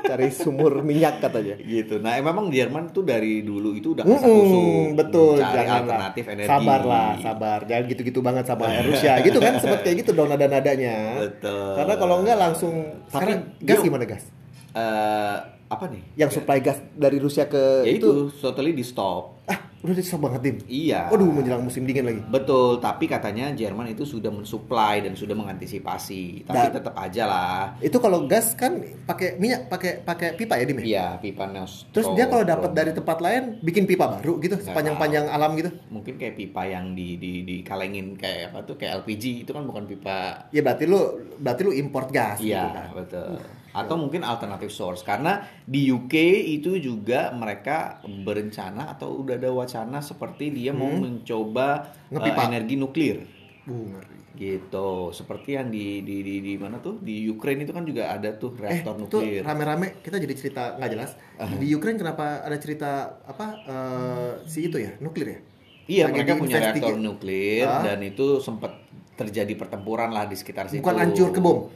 cari 0.00 0.30
sumur 0.30 0.80
minyak 0.80 1.18
katanya. 1.18 1.58
Gitu. 1.58 1.98
Nah, 1.98 2.14
memang 2.16 2.48
Jerman 2.48 2.88
tuh 2.88 3.02
dari 3.02 3.42
dulu 3.42 3.74
itu 3.74 3.92
udah 3.92 4.04
kasak 4.04 4.22
kusuk. 4.22 4.94
betul, 4.94 5.34
Cari 5.38 5.54
jangan 5.58 5.74
alternatif 5.82 6.24
energi. 6.28 6.48
Sabar 6.48 6.80
lah, 6.84 7.10
sabar. 7.18 7.58
Jangan 7.64 7.84
gitu-gitu 7.88 8.20
banget 8.20 8.44
sama 8.46 8.64
Rusia. 8.80 9.12
Gitu 9.26 9.38
kan 9.38 9.58
sempat 9.58 9.82
kayak 9.82 10.06
gitu 10.06 10.14
dong 10.14 10.30
nada-nadanya. 10.30 11.18
Betul. 11.20 11.74
Karena 11.74 11.94
kalau 11.96 12.22
enggak 12.22 12.38
langsung 12.38 12.74
Tapi 13.06 13.26
sekarang 13.26 13.40
gas 13.60 13.74
dia- 13.74 13.84
gimana 13.84 14.04
gas? 14.06 14.22
Eh, 14.70 15.36
apa 15.68 15.84
nih? 15.86 16.02
Yang 16.16 16.30
supply 16.34 16.58
gas 16.58 16.80
dari 16.90 17.16
Rusia 17.16 17.44
ke 17.44 17.84
Ya 17.84 17.92
itu, 17.92 18.08
itu 18.26 18.36
totally 18.38 18.72
di 18.72 18.80
stop. 18.80 19.36
ah 19.44 19.56
udah 19.78 19.94
di 19.94 20.02
stop 20.02 20.20
banget 20.22 20.40
tim. 20.42 20.56
Iya. 20.66 21.08
Waduh 21.08 21.28
menjelang 21.30 21.62
musim 21.62 21.82
dingin 21.82 22.04
lagi. 22.04 22.20
Betul, 22.22 22.76
tapi 22.78 23.04
katanya 23.04 23.48
Jerman 23.50 23.88
itu 23.88 24.02
sudah 24.02 24.28
mensuplai 24.28 25.00
dan 25.00 25.12
sudah 25.12 25.32
mengantisipasi. 25.32 26.44
Tapi 26.44 26.56
Dan- 26.58 26.74
tetap 26.74 26.94
aja 26.94 27.24
lah. 27.24 27.60
Itu 27.78 27.96
kalau 27.96 28.24
gas 28.24 28.52
kan 28.52 28.76
pakai 29.04 29.36
minyak, 29.36 29.68
pakai 29.68 30.00
pakai 30.02 30.34
pipa 30.34 30.54
ya 30.54 30.64
dim 30.64 30.78
ya? 30.78 30.84
Iya, 30.84 31.06
pipa 31.18 31.44
Nostro. 31.46 31.88
Terus 31.90 32.08
dia 32.12 32.26
kalau 32.26 32.44
dapat 32.44 32.70
dari 32.72 32.92
tempat 32.92 33.18
lain 33.18 33.56
bikin 33.58 33.84
pipa 33.84 34.08
baru 34.10 34.36
gitu, 34.38 34.56
sepanjang-panjang 34.58 35.24
alam 35.26 35.52
gitu. 35.54 35.70
mungkin 35.88 36.14
kayak 36.14 36.34
pipa 36.34 36.62
yang 36.64 36.92
di 36.92 37.16
di 37.16 37.32
dikalengin 37.42 38.14
kayak 38.14 38.52
apa 38.52 38.64
tuh 38.64 38.74
kayak 38.74 39.02
LPG 39.02 39.24
itu 39.42 39.50
kan 39.50 39.62
bukan 39.62 39.84
pipa 39.84 40.48
Ya 40.48 40.60
berarti 40.60 40.84
lu 40.84 41.00
berarti 41.36 41.62
lu 41.62 41.72
import 41.72 42.08
gas 42.08 42.38
gitu 42.38 42.50
Iya, 42.50 42.68
kan. 42.68 42.88
betul. 42.94 43.36
Atau 43.78 43.96
mungkin 43.96 44.22
alternatif 44.22 44.68
source 44.68 45.00
karena 45.00 45.38
di 45.62 45.86
UK 45.86 46.14
itu 46.52 46.76
juga 46.76 47.30
mereka 47.30 47.98
berencana 48.02 48.90
atau 48.90 49.18
udah 49.18 49.34
ada 49.34 49.50
wacana 49.50 49.98
seperti 50.00 50.50
dia 50.50 50.70
mau 50.70 50.90
mencoba 50.90 51.68
Hmm. 52.08 52.14
Ngepipa. 52.14 52.40
uh, 52.40 52.48
energi 52.48 52.74
nuklir 52.74 53.18
Uh, 53.64 54.00
gitu. 54.34 54.88
Seperti 55.10 55.52
yang 55.52 55.68
di 55.68 56.00
di 56.00 56.22
di, 56.22 56.40
di 56.40 56.54
mana 56.54 56.78
tuh? 56.78 56.96
Di 56.98 57.26
Ukraine 57.26 57.62
itu 57.62 57.70
kan 57.70 57.82
juga 57.82 58.08
ada 58.08 58.32
tuh 58.32 58.56
Eh, 58.56 58.64
reaktor 58.80 58.96
itu 58.96 59.04
nuklir. 59.12 59.42
rame-rame 59.42 60.00
kita 60.00 60.16
jadi 60.16 60.32
cerita 60.32 60.62
nggak 60.74 60.88
jelas. 60.88 61.10
Di 61.52 61.68
Ukraine 61.68 61.98
kenapa 61.98 62.40
ada 62.40 62.56
cerita 62.56 62.90
apa 63.20 63.46
eh, 63.60 64.30
si 64.44 64.64
itu 64.64 64.78
ya 64.78 64.96
nuklir 64.98 65.28
ya? 65.28 65.38
Iya, 65.86 66.04
Lagi 66.06 66.12
mereka 66.14 66.32
punya 66.36 66.56
reaktor 66.62 66.96
nuklir 66.96 67.64
Ah. 67.64 67.82
dan 67.82 68.00
itu 68.00 68.40
sempat 68.40 68.72
terjadi 69.14 69.52
pertempuran 69.52 70.08
lah 70.08 70.24
di 70.24 70.32
sekitar 70.32 70.64
situ. 70.66 70.80
Bukan 70.80 70.96
hancur 70.96 71.28
ke 71.28 71.40
bom? 71.40 71.68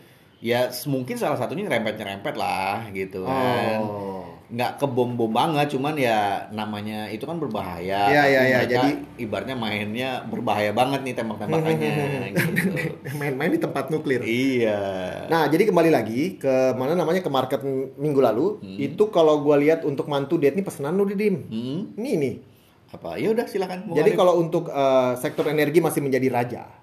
Ya 0.42 0.66
mungkin 0.84 1.14
salah 1.14 1.38
satunya 1.38 1.64
nyerempet-nyerempet 1.64 2.34
lah 2.34 2.90
gitu 2.90 3.22
kan. 3.22 3.78
Oh. 3.78 4.26
Nggak 4.52 4.76
ke 4.76 4.86
bom-bom 4.86 5.30
banget, 5.30 5.72
cuman 5.72 5.94
ya 5.94 6.44
namanya 6.50 7.08
itu 7.08 7.24
kan 7.24 7.38
berbahaya. 7.38 8.10
Iya, 8.10 8.20
Tapi 8.20 8.28
iya, 8.28 8.40
iya, 8.42 8.58
mereka 8.58 8.72
jadi- 8.74 8.98
ibaratnya 9.16 9.56
mainnya 9.56 10.10
berbahaya 10.26 10.74
banget 10.74 11.00
nih 11.06 11.14
tembak-tembakannya 11.14 11.88
gitu. 12.28 12.74
Main-main 13.16 13.48
di 13.48 13.56
tempat 13.56 13.88
nuklir. 13.88 14.20
Iya. 14.20 14.80
Nah, 15.30 15.46
jadi 15.46 15.62
kembali 15.64 15.88
lagi 15.88 16.36
ke 16.36 16.74
mana 16.74 16.92
namanya 16.92 17.22
ke 17.22 17.30
market 17.30 17.62
minggu 17.96 18.20
lalu, 18.20 18.58
itu 18.76 19.08
kalau 19.08 19.40
gua 19.40 19.56
lihat 19.56 19.86
untuk 19.86 20.04
mantu 20.04 20.36
date 20.36 20.52
ini 20.52 20.66
pesanan 20.66 20.98
lu 20.98 21.06
di 21.06 21.14
dim. 21.14 21.46
Hmm, 21.46 21.80
Ini 21.96 22.10
nih. 22.18 22.34
apa? 22.92 23.16
Ya 23.16 23.32
udah 23.32 23.48
silakan. 23.48 23.88
Jadi 23.88 24.10
kalau 24.12 24.36
untuk 24.36 24.68
eh, 24.68 25.12
sektor 25.16 25.48
energi 25.48 25.80
masih 25.80 26.04
menjadi 26.04 26.28
raja. 26.28 26.81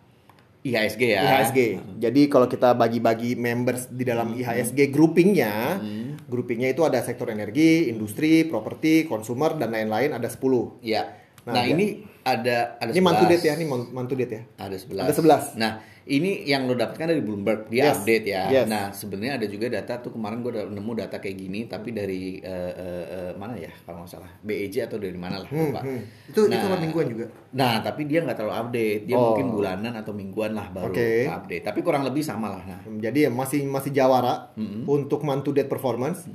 IHSG 0.59 1.03
ya. 1.07 1.21
IHSG. 1.23 1.59
Jadi 2.03 2.21
kalau 2.27 2.47
kita 2.47 2.75
bagi-bagi 2.75 3.39
members 3.39 3.87
di 3.87 4.03
dalam 4.03 4.35
IHSG 4.35 4.91
groupingnya, 4.91 5.79
Hmm. 5.79 6.19
groupingnya 6.27 6.75
itu 6.75 6.83
ada 6.83 6.99
sektor 6.99 7.31
energi, 7.31 7.87
industri, 7.87 8.43
properti, 8.43 9.07
consumer 9.07 9.55
dan 9.55 9.71
lain-lain 9.71 10.11
ada 10.11 10.27
10. 10.27 10.75
Iya. 10.83 11.15
Nah, 11.47 11.55
Nah, 11.55 11.63
ya. 11.63 11.71
ini 11.71 12.03
ada 12.31 12.57
ada 12.75 12.89
Ini 12.89 12.99
mantu 12.99 13.23
11. 13.23 13.31
date 13.31 13.43
ya, 13.43 13.53
ini 13.53 13.65
man- 13.65 13.89
mantu 13.91 14.13
date 14.13 14.31
ya. 14.31 14.41
Ada 14.57 14.75
11. 14.77 15.01
Ada 15.01 15.13
11. 15.13 15.43
Nah, 15.55 15.71
ini 16.05 16.41
yang 16.43 16.65
lo 16.65 16.73
dapatkan 16.73 17.05
dari 17.05 17.19
Bloomberg, 17.19 17.67
dia 17.67 17.85
Yes. 17.85 17.93
update 17.95 18.25
ya. 18.25 18.43
Yes. 18.49 18.65
Nah, 18.65 18.89
sebenarnya 18.89 19.37
ada 19.37 19.45
juga 19.45 19.69
data 19.69 19.93
tuh 19.97 20.09
kemarin 20.09 20.39
gue 20.39 20.51
udah 20.51 20.65
nemu 20.65 20.91
data 20.95 21.17
kayak 21.17 21.37
gini, 21.37 21.59
tapi 21.65 21.89
dari 21.91 22.39
eh, 22.39 22.49
eh, 22.71 23.05
eh, 23.05 23.31
mana 23.35 23.53
ya 23.53 23.69
kalau 23.79 24.01
nggak 24.01 24.11
salah, 24.11 24.31
BEJ 24.39 24.85
atau 24.85 24.97
dari 24.97 25.13
mana 25.13 25.37
lah, 25.37 25.47
lupa. 25.47 25.79
Hmm, 25.79 26.01
Itu 26.25 26.41
itu 26.45 26.65
Nah, 26.65 26.79
mingguan 26.79 27.07
juga. 27.07 27.25
Nah, 27.51 27.77
tapi 27.79 28.01
dia 28.03 28.19
nggak 28.19 28.35
terlalu 28.35 28.55
update, 28.57 29.01
dia 29.03 29.15
Oh. 29.15 29.21
mungkin 29.29 29.45
bulanan 29.51 29.93
atau 29.93 30.11
mingguan 30.11 30.51
lah 30.51 30.67
baru 30.67 30.89
Oke. 30.89 31.25
update. 31.25 31.63
Tapi 31.63 31.79
kurang 31.79 32.01
lebih 32.01 32.21
sama 32.21 32.49
lah. 32.49 32.63
Nah, 32.65 32.79
Jadi 32.89 33.25
ya 33.25 33.29
masih 33.29 33.61
masih 33.63 33.91
jawara 33.91 34.49
Mm-hmm. 34.51 34.83
untuk 34.85 35.21
mantu 35.21 35.51
debt 35.51 35.67
performance. 35.67 36.25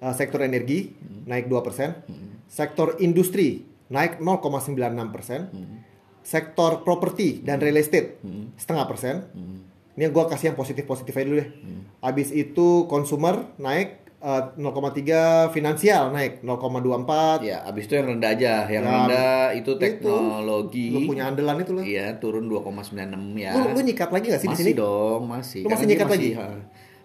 Uh, 0.00 0.10
sektor 0.10 0.40
energi 0.40 0.90
Mm-hmm. 0.92 1.22
naik 1.26 1.46
2%. 1.46 2.02
Sektor 2.46 2.98
industri 2.98 3.62
naik 3.90 4.22
0,96%. 4.22 5.52
Mm-hmm. 5.52 5.78
Sektor 6.20 6.84
properti 6.86 7.42
dan 7.42 7.58
real 7.58 7.76
estate 7.80 8.22
setengah 8.56 8.86
persen. 8.86 9.26
Mm-hmm. 9.34 9.58
Ini 9.98 10.04
gue 10.08 10.24
kasih 10.30 10.54
yang 10.54 10.58
positif-positif 10.58 11.12
aja 11.12 11.26
dulu 11.26 11.36
deh. 11.42 11.50
Habis 12.00 12.32
itu 12.32 12.86
consumer 12.88 13.52
naik 13.60 14.00
uh, 14.22 14.52
0,3, 14.56 15.50
finansial 15.50 16.12
naik 16.14 16.44
0,24. 16.44 17.44
ya 17.44 17.64
abis 17.66 17.88
itu 17.88 17.94
yang 17.98 18.06
rendah 18.16 18.30
aja, 18.32 18.54
yang 18.68 18.84
Ya, 18.84 18.92
rendah 18.92 19.42
itu 19.56 19.70
itu, 19.76 19.80
teknologi. 19.80 20.88
Lu 20.92 21.00
punya 21.08 21.28
andalan 21.28 21.64
itu 21.64 21.72
loh. 21.74 21.84
Iya, 21.84 22.16
turun 22.20 22.46
2,96 22.48 23.40
ya. 23.40 23.50
Lu, 23.56 23.60
lu 23.74 23.80
nyikat 23.80 24.10
lagi 24.12 24.26
gak 24.30 24.40
sih 24.40 24.48
di 24.48 24.56
masih 24.56 24.64
sini? 24.70 24.72
dong, 24.78 25.22
masih. 25.26 25.60
Lu 25.64 25.68
masih 25.72 25.86
nyikat 25.88 26.08
lagi? 26.08 26.28
ha, 26.36 26.46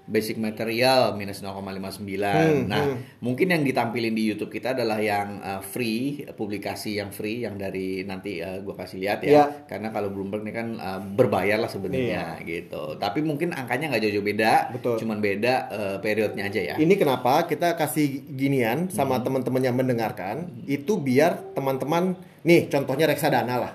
Basic 0.05 0.37
material 0.37 1.17
minus 1.17 1.41
0,59. 1.41 2.05
Hmm, 2.05 2.69
nah, 2.69 2.85
hmm. 2.85 3.19
mungkin 3.25 3.49
yang 3.49 3.65
ditampilin 3.65 4.13
di 4.13 4.23
YouTube 4.29 4.53
kita 4.53 4.77
adalah 4.77 5.01
yang 5.01 5.41
uh, 5.41 5.61
free, 5.65 6.23
publikasi 6.37 7.01
yang 7.01 7.09
free 7.09 7.41
yang 7.43 7.57
dari 7.57 8.05
nanti 8.05 8.37
uh, 8.39 8.61
gua 8.61 8.77
kasih 8.77 9.01
lihat 9.01 9.25
ya. 9.25 9.29
Iya. 9.29 9.43
Karena 9.65 9.89
kalau 9.89 10.13
Bloomberg 10.13 10.45
ini 10.45 10.53
kan 10.53 10.67
uh, 10.77 11.01
berbayar 11.01 11.57
lah 11.57 11.71
sebenarnya 11.71 12.37
gitu. 12.45 13.01
Tapi 13.01 13.25
mungkin 13.25 13.51
angkanya 13.57 13.89
nggak 13.89 14.03
jauh-jauh 14.05 14.25
beda, 14.25 14.53
Betul. 14.77 14.95
cuman 15.01 15.17
beda 15.17 15.53
uh, 15.73 15.97
periodnya 15.99 16.45
aja 16.45 16.61
ya. 16.61 16.75
Ini 16.77 16.93
kenapa 16.95 17.49
kita 17.49 17.73
kasih 17.73 18.29
ginian 18.29 18.93
sama 18.93 19.17
Hmm. 19.17 19.25
teman-teman 19.25 19.63
yang 19.63 19.75
mendengarkan 19.79 20.51
itu 20.69 20.99
biar 20.99 21.55
teman-teman 21.57 22.13
nih 22.45 22.69
contohnya 22.69 23.09
reksadana 23.09 23.55
lah. 23.57 23.73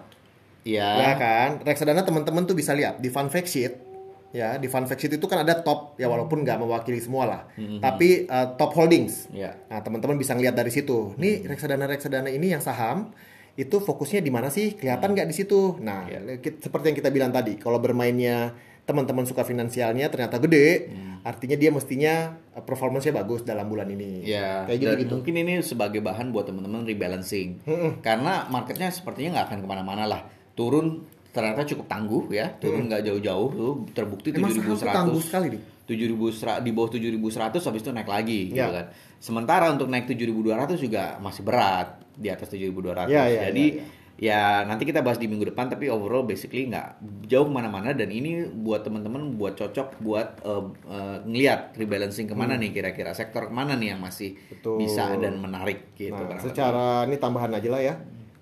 Iya. 0.63 0.89
Ya 1.01 1.13
kan? 1.17 1.49
Reksadana 1.65 2.05
teman-teman 2.05 2.45
tuh 2.45 2.55
bisa 2.55 2.77
lihat 2.77 3.01
di 3.01 3.09
fun 3.09 3.33
fact 3.33 3.49
sheet. 3.49 3.90
Ya, 4.31 4.55
di 4.57 4.71
fun 4.71 4.87
fact 4.87 5.03
sheet 5.03 5.19
itu 5.19 5.27
kan 5.27 5.43
ada 5.43 5.59
top 5.59 5.99
ya 5.99 6.07
walaupun 6.07 6.47
nggak 6.47 6.63
mewakili 6.63 7.03
semua 7.03 7.27
lah. 7.27 7.41
Tapi 7.81 8.31
uh, 8.31 8.55
top 8.55 8.79
holdings. 8.79 9.27
Iya. 9.31 9.59
Nah, 9.67 9.83
teman-teman 9.83 10.15
bisa 10.15 10.39
ngeliat 10.39 10.55
dari 10.55 10.71
situ. 10.71 11.15
Nih 11.19 11.43
reksadana-reksadana 11.45 12.31
ini 12.31 12.51
yang 12.51 12.63
saham 12.63 13.11
itu 13.59 13.77
fokusnya 13.77 14.23
di 14.23 14.31
mana 14.31 14.47
sih? 14.47 14.79
Kelihatan 14.79 15.13
nggak 15.13 15.27
di 15.27 15.35
situ? 15.35 15.75
Nah, 15.83 16.07
ki- 16.39 16.63
seperti 16.63 16.95
yang 16.95 16.99
kita 16.99 17.11
bilang 17.11 17.35
tadi, 17.35 17.59
kalau 17.59 17.83
bermainnya 17.83 18.55
teman-teman 18.87 19.23
suka 19.23 19.43
finansialnya 19.43 20.11
ternyata 20.11 20.39
gede, 20.39 20.91
artinya 21.23 21.59
dia 21.59 21.71
mestinya 21.71 22.15
uh, 22.55 22.63
performance-nya 22.63 23.11
bagus 23.13 23.43
dalam 23.43 23.67
bulan 23.67 23.91
ini. 23.91 24.23
Ya, 24.25 24.63
Kayak 24.65 24.79
gitu 24.79 24.95
gitu. 24.95 25.13
mungkin 25.19 25.35
ini 25.37 25.55
sebagai 25.61 25.99
bahan 26.01 26.31
buat 26.31 26.47
teman-teman 26.47 26.87
rebalancing. 26.87 27.67
Karena 27.99 28.47
marketnya 28.47 28.95
sepertinya 28.95 29.43
nggak 29.43 29.47
akan 29.51 29.59
ke 29.59 29.67
mana-mana 29.67 30.07
lah. 30.07 30.23
Turun 30.55 31.03
ternyata 31.31 31.63
cukup 31.65 31.87
tangguh 31.87 32.23
ya, 32.29 32.51
turun 32.55 32.87
nggak 32.87 33.03
jauh-jauh 33.03 33.49
tuh 33.51 33.73
terbukti 33.91 34.31
tangguh 34.31 34.51
7.100. 34.51 35.23
sekali 35.23 35.47
nih. 35.51 35.63
7.000 35.87 36.63
di 36.63 36.71
bawah 36.71 36.87
7.100 36.89 37.59
habis 37.61 37.81
itu 37.81 37.91
naik 37.91 38.07
lagi 38.07 38.41
gitu 38.49 38.59
Ya. 38.59 38.71
kan. 38.71 38.87
Sementara 39.17 39.67
untuk 39.69 39.87
naik 39.87 40.07
7.200 40.07 40.79
juga 40.79 41.19
masih 41.19 41.43
berat 41.43 41.99
di 42.15 42.27
atas 42.27 42.47
7.200. 42.49 43.07
Ya, 43.07 43.27
ya, 43.27 43.51
Jadi 43.51 43.65
ya, 43.75 43.83
ya 44.21 44.41
nanti 44.63 44.85
kita 44.85 45.01
bahas 45.01 45.17
di 45.17 45.27
minggu 45.27 45.47
depan 45.47 45.67
tapi 45.67 45.87
overall 45.87 46.23
basically 46.23 46.67
nggak 46.67 47.01
jauh 47.27 47.43
ke 47.43 47.53
mana-mana 47.53 47.91
dan 47.91 48.07
ini 48.07 48.45
buat 48.47 48.81
teman-teman 48.81 49.35
buat 49.35 49.57
cocok 49.57 49.99
buat 49.99 50.39
eh, 50.41 50.63
eh, 50.87 51.17
ngelihat 51.25 51.75
rebalancing 51.75 52.25
ke 52.25 52.35
mana 52.35 52.55
nih 52.55 52.71
kira-kira 52.71 53.11
sektor 53.11 53.47
ke 53.47 53.53
mana 53.53 53.75
nih 53.75 53.91
yang 53.91 54.01
masih 54.01 54.31
Hmm. 54.31 54.47
Betul. 54.53 54.77
bisa 54.79 55.05
dan 55.17 55.35
menarik 55.37 55.91
gitu 55.95 56.15
Nah, 56.15 56.39
secara 56.39 56.87
ini 57.03 57.17
tambahan 57.17 57.51
aja 57.51 57.69
lah 57.69 57.83
ya. 57.83 57.95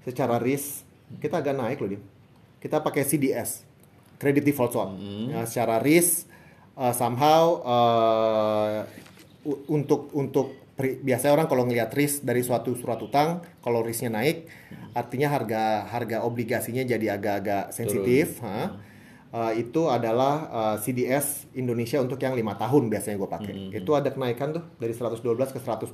Secara 0.02 0.36
risk 0.36 0.84
kita 1.16 1.38
agak 1.38 1.54
naik 1.54 1.78
loh, 1.78 1.88
Dim. 1.88 2.02
Kita 2.58 2.82
pakai 2.82 3.06
CDS, 3.06 3.62
Credit 4.18 4.42
Default 4.42 4.72
Swap. 4.74 4.90
Hmm. 4.94 5.30
Ya, 5.30 5.46
secara 5.46 5.78
risk 5.78 6.26
uh, 6.78 6.94
somehow 6.94 7.62
uh, 7.62 8.78
untuk 9.70 10.14
untuk 10.14 10.54
biasanya 10.78 11.34
orang 11.34 11.48
kalau 11.50 11.66
ngelihat 11.66 11.90
risk 11.90 12.22
dari 12.22 12.46
suatu 12.46 12.70
surat 12.78 13.02
utang, 13.02 13.42
kalau 13.58 13.82
risknya 13.82 14.14
naik, 14.14 14.46
artinya 14.94 15.34
harga 15.34 15.90
harga 15.90 16.22
obligasinya 16.22 16.86
jadi 16.86 17.18
agak-agak 17.18 17.74
sensitif. 17.74 18.38
ha. 18.46 18.78
Uh, 19.28 19.52
itu 19.60 19.92
adalah 19.92 20.48
uh, 20.48 20.76
CDS 20.80 21.52
Indonesia 21.52 22.00
untuk 22.00 22.16
yang 22.16 22.32
lima 22.32 22.56
tahun 22.56 22.88
biasanya 22.88 23.20
gue 23.20 23.28
pakai. 23.28 23.52
Hmm. 23.52 23.76
Itu 23.76 23.92
ada 23.92 24.08
kenaikan 24.08 24.56
tuh 24.56 24.64
dari 24.80 24.96
112 24.96 25.20
ke 25.52 25.60
124. 25.60 25.92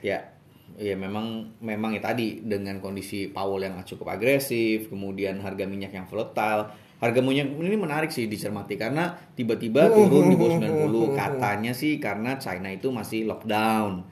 Ya, 0.00 0.32
ya 0.80 0.96
memang 0.96 1.56
memang 1.60 1.96
ya 1.96 2.00
tadi 2.00 2.40
dengan 2.40 2.78
kondisi 2.78 3.28
Powell 3.28 3.68
yang 3.68 3.76
cukup 3.84 4.16
agresif, 4.16 4.88
kemudian 4.88 5.40
harga 5.40 5.64
minyak 5.68 5.92
yang 5.92 6.06
volatile. 6.08 6.70
Harga 7.02 7.18
minyak 7.18 7.50
ini 7.58 7.74
menarik 7.74 8.14
sih 8.14 8.30
dicermati 8.30 8.78
karena 8.78 9.10
tiba-tiba 9.34 9.90
turun 9.90 10.30
di 10.30 10.38
bawah 10.38 10.54
90. 10.62 11.18
Katanya 11.18 11.72
sih 11.74 11.98
karena 11.98 12.38
China 12.38 12.70
itu 12.70 12.94
masih 12.94 13.26
lockdown. 13.26 14.06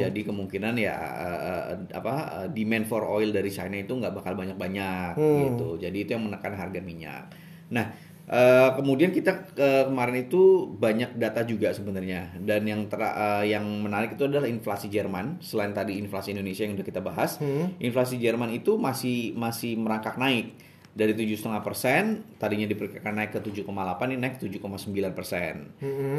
Jadi 0.00 0.24
kemungkinan 0.24 0.72
ya 0.80 0.96
eh, 0.96 1.40
eh, 1.76 1.76
apa 1.92 2.14
eh, 2.40 2.48
demand 2.48 2.88
for 2.88 3.04
oil 3.04 3.28
dari 3.28 3.52
China 3.52 3.76
itu 3.76 3.92
nggak 3.92 4.16
bakal 4.16 4.32
banyak-banyak 4.40 5.20
gitu. 5.20 5.76
Jadi 5.84 5.98
itu 6.00 6.10
yang 6.16 6.24
menekan 6.32 6.56
harga 6.56 6.80
minyak. 6.80 7.28
Nah, 7.70 7.86
Eh, 8.30 8.68
kemudian 8.78 9.10
kita 9.10 9.50
eh, 9.58 9.90
kemarin 9.90 10.22
itu 10.22 10.70
banyak 10.70 11.18
data 11.18 11.42
juga 11.42 11.74
sebenarnya. 11.74 12.30
Dan 12.38 12.62
yang 12.62 12.86
tera- 12.86 13.42
eh, 13.42 13.50
yang 13.50 13.66
menarik 13.82 14.14
itu 14.14 14.22
adalah 14.22 14.46
inflasi 14.46 14.86
Jerman. 14.86 15.42
Selain 15.42 15.74
tadi 15.74 15.98
inflasi 15.98 16.30
Indonesia 16.30 16.62
yang 16.62 16.78
sudah 16.78 16.86
kita 16.86 17.02
bahas 17.02 17.42
inflasi 17.80 18.22
Jerman 18.22 18.54
itu 18.54 18.78
masih 18.78 19.34
masih 19.34 19.74
merangkak 19.74 20.14
naik 20.14 20.54
dari 20.90 21.14
7,5 21.14 21.62
persen 21.62 22.26
tadinya 22.34 22.66
diperkirakan 22.66 23.14
naik 23.14 23.30
ke 23.30 23.40
7,8 23.62 24.10
ini 24.10 24.16
naik 24.18 24.42
7,9 24.42 25.14
persen. 25.14 25.70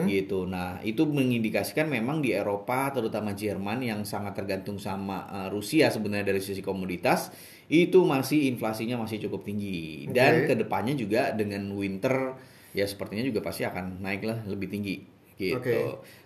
Gitu. 0.08 0.48
Nah 0.48 0.80
itu 0.82 1.04
mengindikasikan 1.04 1.92
memang 1.92 2.24
di 2.24 2.32
Eropa 2.32 2.88
terutama 2.96 3.36
Jerman 3.36 3.84
yang 3.84 4.08
sangat 4.08 4.40
tergantung 4.40 4.80
sama 4.80 5.28
eh, 5.28 5.48
Rusia 5.52 5.92
sebenarnya 5.92 6.32
dari 6.32 6.40
sisi 6.40 6.64
komoditas 6.64 7.36
itu 7.68 8.04
masih 8.08 8.48
inflasinya 8.52 9.04
masih 9.04 9.28
cukup 9.28 9.44
tinggi. 9.44 10.08
Dan 10.08 10.48
Oke. 10.48 10.56
ke 10.56 10.64
depannya 10.64 10.96
juga 10.96 11.36
dengan 11.36 11.68
winter 11.76 12.40
ya 12.72 12.88
sepertinya 12.88 13.28
juga 13.28 13.44
pasti 13.44 13.68
akan 13.68 14.00
naik 14.00 14.24
lah 14.24 14.40
lebih 14.48 14.72
tinggi 14.72 15.11
gitu. 15.42 15.58
Oke. 15.58 15.78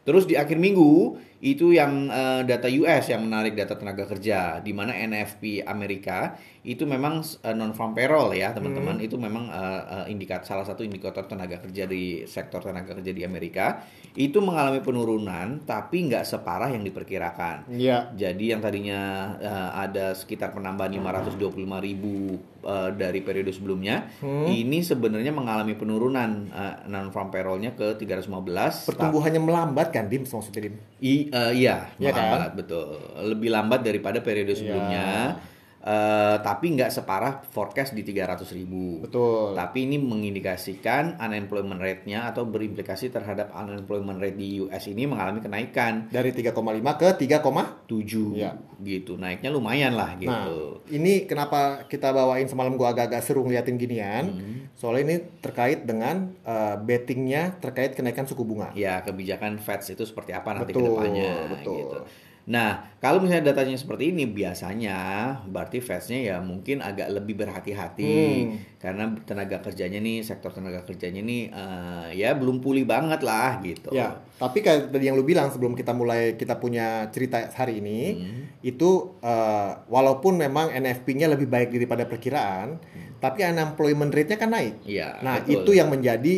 Terus 0.05 0.27
di 0.27 0.35
akhir 0.37 0.59
minggu 0.59 1.17
itu 1.41 1.73
yang 1.73 2.09
eh, 2.09 2.41
data 2.43 2.67
US 2.67 3.05
yang 3.09 3.25
menarik 3.25 3.55
data 3.55 3.77
tenaga 3.77 4.05
kerja 4.09 4.59
di 4.59 4.73
mana 4.73 4.93
NFP 4.93 5.63
Amerika 5.65 6.37
itu 6.65 6.89
memang 6.89 7.21
non 7.53 7.77
farm 7.77 7.93
payroll 7.93 8.33
ya 8.33 8.49
teman-teman 8.49 8.97
itu 8.97 9.13
memang 9.17 9.53
eh, 9.53 9.81
eh, 9.85 10.05
indikat 10.13 10.41
salah 10.41 10.65
satu 10.65 10.81
indikator 10.81 11.29
tenaga 11.29 11.61
kerja 11.61 11.85
di 11.85 12.25
sektor 12.25 12.65
tenaga 12.65 12.97
kerja 12.97 13.13
di 13.13 13.21
Amerika 13.21 13.85
itu 14.17 14.41
mengalami 14.41 14.81
penurunan 14.81 15.61
tapi 15.69 16.09
nggak 16.09 16.25
separah 16.25 16.73
yang 16.73 16.81
diperkirakan. 16.81 17.69
Iya. 17.69 18.09
Jadi 18.17 18.53
yang 18.53 18.61
tadinya 18.65 19.33
eh, 19.37 19.69
ada 19.85 20.17
sekitar 20.17 20.49
penambahan 20.53 20.97
525 20.97 21.85
ribu 21.85 22.41
eh, 22.65 22.89
dari 22.97 23.21
periode 23.21 23.53
sebelumnya, 23.53 24.09
ini 24.45 24.81
sebenarnya 24.81 25.29
mengalami 25.29 25.77
penurunan 25.77 26.49
non 26.89 27.13
farm 27.13 27.29
payroll-nya 27.29 27.77
ke 27.77 27.95
315. 27.95 28.89
Pertumbuhannya 28.89 29.41
melambat 29.41 29.93
kan, 29.93 30.09
Dim, 30.09 30.25
maksudnya 30.25 30.67
Dim? 30.67 30.75
I, 30.99 31.29
eh, 31.29 31.51
iya, 31.55 31.93
Iya 32.01 32.11
kan? 32.11 32.25
melambat 32.25 32.51
betul. 32.57 32.87
Lebih 33.21 33.49
lambat 33.53 33.79
daripada 33.85 34.19
periode 34.19 34.57
sebelumnya. 34.57 35.37
Eh, 35.37 35.54
Eh, 35.85 36.37
tapi 36.41 36.73
nggak 36.73 36.89
separah 36.89 37.45
forecast 37.45 37.93
di 37.93 38.01
300 38.01 38.49
ribu. 38.57 39.05
Betul. 39.05 39.53
Tapi 39.53 39.85
ini 39.85 40.01
mengindikasikan 40.01 41.21
unemployment 41.21 41.77
rate-nya 41.77 42.25
atau 42.25 42.41
berimplikasi 42.41 43.13
terhadap 43.13 43.53
unemployment 43.53 44.17
rate 44.17 44.33
di 44.33 44.65
US 44.65 44.89
ini 44.89 45.05
mengalami 45.05 45.45
kenaikan 45.45 46.09
Dari 46.09 46.33
3,5 46.33 46.57
ke 46.97 47.29
3, 47.29 47.85
7 47.85 48.33
Ya. 48.33 48.57
gitu. 48.81 49.13
Naiknya 49.21 49.53
lumayan 49.53 49.93
lah 49.93 50.17
Nah, 50.17 50.49
gitu. 50.49 50.81
ini 50.89 51.29
kenapa 51.29 51.85
kita 51.85 52.09
bawain 52.09 52.49
semalam 52.49 52.73
gua 52.73 52.89
agak-agak 52.89 53.21
seru 53.21 53.45
ngeliatin 53.45 53.77
ginian? 53.77 54.25
Hmm. 54.33 54.57
Soalnya 54.73 55.01
ini 55.05 55.17
terkait 55.37 55.85
dengan 55.85 56.33
uh, 56.49 56.81
bettingnya 56.81 57.61
terkait 57.61 57.93
kenaikan 57.93 58.25
suku 58.25 58.41
bunga. 58.41 58.73
Ya, 58.73 59.05
kebijakan 59.05 59.61
Fed 59.61 59.85
itu 59.85 60.01
seperti 60.01 60.33
apa 60.33 60.49
nanti 60.57 60.73
Betul, 60.73 60.81
ke 60.81 60.89
depannya 60.97 61.31
betul. 61.53 61.77
gitu. 61.77 61.99
Nah, 62.45 62.93
kalau 62.99 63.17
misalnya 63.17 63.49
datanya 63.49 63.73
seperti 63.73 64.13
ini 64.13 64.29
biasanya 64.29 64.97
berarti 65.43 65.81
Fed-nya 65.81 66.19
ya 66.21 66.37
mungkin 66.39 66.77
agak 66.77 67.09
lebih 67.09 67.33
berhati-hati 67.35 68.05
Hmm. 68.05 68.61
karena 68.77 69.03
tenaga 69.21 69.57
kerjanya 69.59 69.97
nih 69.97 70.21
sektor 70.21 70.53
tenaga 70.53 70.85
kerjanya 70.85 71.19
nih 71.19 71.49
eh, 71.49 72.07
ya 72.15 72.37
belum 72.37 72.61
pulih 72.61 72.85
banget 72.85 73.21
lah 73.21 73.57
gitu. 73.59 73.89
Ya, 73.91 74.21
tapi 74.35 74.61
kayak 74.61 74.89
tadi 74.89 75.05
yang 75.05 75.17
lu 75.17 75.23
bilang 75.23 75.49
sebelum 75.49 75.73
kita 75.73 75.91
mulai 75.91 76.37
kita 76.37 76.55
punya 76.55 77.09
cerita 77.09 77.49
hari 77.49 77.81
ini, 77.81 78.01
Hmm. 78.13 78.41
itu 78.61 78.89
uh, 79.19 79.81
walaupun 79.87 80.37
memang 80.37 80.69
NFP-nya 80.69 81.25
lebih 81.27 81.45
baik 81.45 81.69
daripada 81.71 82.05
perkiraan, 82.05 82.77
tapi 83.17 83.41
unemployment 83.41 84.09
rate-nya 84.09 84.37
kan 84.37 84.49
naik. 84.49 84.77
Hmm. 84.79 84.85
Iya, 84.85 85.09
Nah, 85.19 85.41
betul. 85.41 85.49
Hmm. 85.49 85.55
itu 85.57 85.71
yang 85.73 85.89
menjadi 85.89 86.35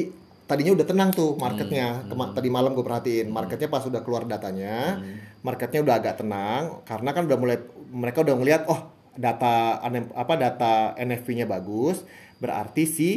tadinya 0.48 0.72
udah 0.74 0.88
tenang 0.88 1.10
tuh 1.12 1.36
marketnya. 1.36 2.08
Kema- 2.08 2.32
tadi 2.32 2.48
malam 2.48 2.72
gue 2.72 2.82
perhatiin, 2.82 3.27
marketnya 3.27 3.68
pas 3.68 3.84
udah 3.84 4.01
keluar 4.01 4.24
datanya, 4.24 4.98
Hmm. 4.98 5.20
marketnya 5.44 5.84
udah 5.84 5.96
agak 5.96 6.16
tenang 6.18 6.82
karena 6.84 7.10
kan 7.12 7.27
udah 7.27 7.38
mulai 7.38 7.58
mereka 7.88 8.24
udah 8.24 8.36
ngelihat 8.36 8.63
oh 8.66 8.88
data 9.13 9.82
apa 10.13 10.34
data 10.36 10.74
NFP-nya 10.96 11.44
bagus, 11.44 12.01
berarti 12.38 12.84
si 12.86 13.10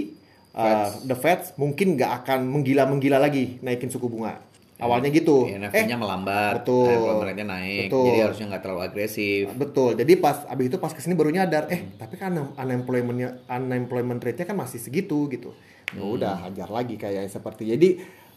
uh, 0.53 0.91
the 1.05 1.15
Fed 1.15 1.55
mungkin 1.55 1.95
nggak 1.95 2.25
akan 2.25 2.51
menggila-menggila 2.51 3.17
lagi 3.17 3.63
naikin 3.63 3.89
suku 3.89 4.11
bunga. 4.11 4.43
Awalnya 4.81 5.11
gitu. 5.13 5.45
NFP-nya 5.47 5.97
melambat, 6.01 6.65
betul. 6.65 7.21
rate-nya 7.21 7.47
naik, 7.47 7.93
Betul. 7.93 8.05
jadi 8.09 8.19
harusnya 8.25 8.47
nggak 8.51 8.63
terlalu 8.65 8.83
agresif. 8.89 9.45
Betul. 9.53 9.91
Jadi 9.95 10.13
pas 10.17 10.37
abis 10.49 10.65
itu 10.73 10.77
pas 10.81 10.93
ke 10.93 11.01
sini 11.05 11.15
baru 11.15 11.31
nyadar, 11.31 11.69
eh 11.69 11.95
tapi 12.01 12.17
kan 12.17 12.33
un- 12.33 12.57
unemployment-nya 12.57 13.45
unemployment 13.47 14.21
rate-nya 14.25 14.49
kan 14.49 14.57
masih 14.57 14.81
segitu 14.81 15.29
gitu. 15.29 15.53
Ya 15.93 16.03
udah 16.03 16.35
hajar 16.49 16.69
lagi 16.73 16.97
kayak 16.97 17.29
seperti. 17.29 17.69
Jadi 17.69 17.89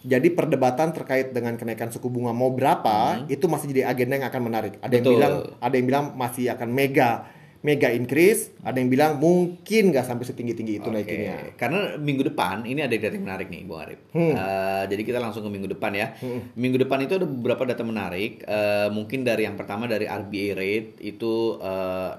jadi 0.04 0.28
perdebatan 0.36 0.92
terkait 0.92 1.32
dengan 1.32 1.56
kenaikan 1.56 1.88
suku 1.88 2.12
bunga 2.12 2.36
mau 2.36 2.52
berapa 2.52 3.24
itu 3.32 3.48
masih 3.48 3.72
jadi 3.72 3.88
agenda 3.88 4.20
yang 4.20 4.28
akan 4.28 4.42
menarik. 4.44 4.74
Ada 4.84 5.00
yang 5.00 5.06
Betul. 5.08 5.16
bilang 5.16 5.34
ada 5.64 5.74
yang 5.80 5.88
bilang 5.88 6.06
masih 6.20 6.52
akan 6.52 6.70
mega 6.70 7.24
mega 7.64 7.88
increase, 7.90 8.52
ada 8.60 8.76
yang 8.76 8.92
bilang 8.92 9.24
mungkin 9.24 9.96
nggak 9.96 10.04
sampai 10.04 10.28
setinggi-tinggi 10.28 10.84
itu 10.84 10.88
Oke, 10.92 10.96
naikinnya. 11.00 11.56
Karena 11.56 11.96
minggu 11.96 12.28
depan 12.28 12.68
ini 12.68 12.84
ada 12.84 12.92
data 12.92 13.16
yang 13.16 13.24
menarik 13.24 13.48
nih, 13.48 13.64
Bung 13.64 13.80
Arif. 13.80 14.00
Hmm. 14.12 14.36
Eh, 14.36 14.84
jadi 14.92 15.02
kita 15.02 15.20
langsung 15.24 15.48
ke 15.48 15.50
minggu 15.50 15.72
depan 15.72 15.96
ya. 15.96 16.12
Minggu 16.54 16.76
depan 16.76 17.00
itu 17.02 17.16
ada 17.16 17.24
beberapa 17.24 17.64
data 17.64 17.82
menarik. 17.82 18.44
Eh, 18.44 18.88
mungkin 18.92 19.24
dari 19.24 19.48
yang 19.48 19.56
pertama 19.56 19.88
dari 19.88 20.04
RBA 20.06 20.48
rate 20.54 20.90
itu 21.00 21.56
eh, 21.58 22.12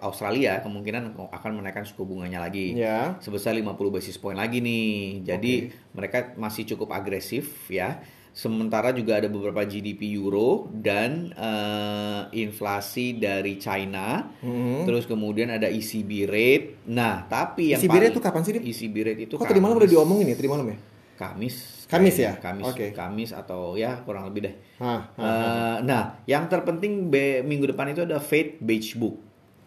Australia 0.00 0.64
kemungkinan 0.64 1.12
akan 1.28 1.50
menaikkan 1.52 1.84
suku 1.84 2.08
bunganya 2.08 2.40
lagi 2.40 2.72
Ya. 2.72 3.20
sebesar 3.20 3.52
50 3.52 3.76
basis 3.92 4.16
point 4.16 4.40
lagi 4.40 4.64
nih. 4.64 5.20
Jadi 5.20 5.68
mereka 5.92 6.32
masih 6.40 6.64
cukup 6.64 6.96
agresif 6.96 7.68
ya. 7.68 8.00
Sementara 8.38 8.94
juga 8.94 9.18
ada 9.18 9.26
beberapa 9.26 9.66
GDP 9.66 10.14
euro 10.14 10.70
dan 10.70 11.34
eh, 11.34 12.22
inflasi 12.38 13.18
dari 13.18 13.58
China. 13.58 14.30
Hmm. 14.38 14.86
Terus 14.86 15.10
kemudian 15.10 15.50
ada 15.50 15.66
ECB 15.66 16.22
rate. 16.30 16.86
Nah, 16.86 17.26
tapi 17.26 17.74
yang 17.74 17.82
ECB 17.82 17.98
rate 17.98 18.14
itu 18.14 18.22
kapan 18.22 18.40
sih, 18.46 18.52
Dip? 18.54 18.62
ECB 18.62 18.94
rate 19.02 19.22
itu 19.26 19.34
Kok 19.34 19.42
tadi 19.42 19.58
malam 19.58 19.82
udah 19.82 19.90
diomongin 19.90 20.30
ya 20.30 20.38
tadi 20.38 20.46
malam 20.46 20.70
ya? 20.70 20.78
Kamis. 21.18 21.90
Kamis 21.90 22.14
ya? 22.14 22.38
Kamis. 22.38 22.70
Oke. 22.70 22.94
Kamis 22.94 23.34
atau 23.34 23.74
ya 23.74 23.98
kurang 24.06 24.30
lebih 24.30 24.46
deh. 24.46 24.54
Hah, 24.78 25.10
hah. 25.18 25.26
Eh, 25.26 25.76
nah, 25.82 26.22
yang 26.30 26.46
terpenting 26.46 27.10
be- 27.10 27.42
minggu 27.42 27.74
depan 27.74 27.90
itu 27.90 28.06
ada 28.06 28.22
Fed 28.22 28.62
Beige 28.62 28.94
Book. 28.94 29.18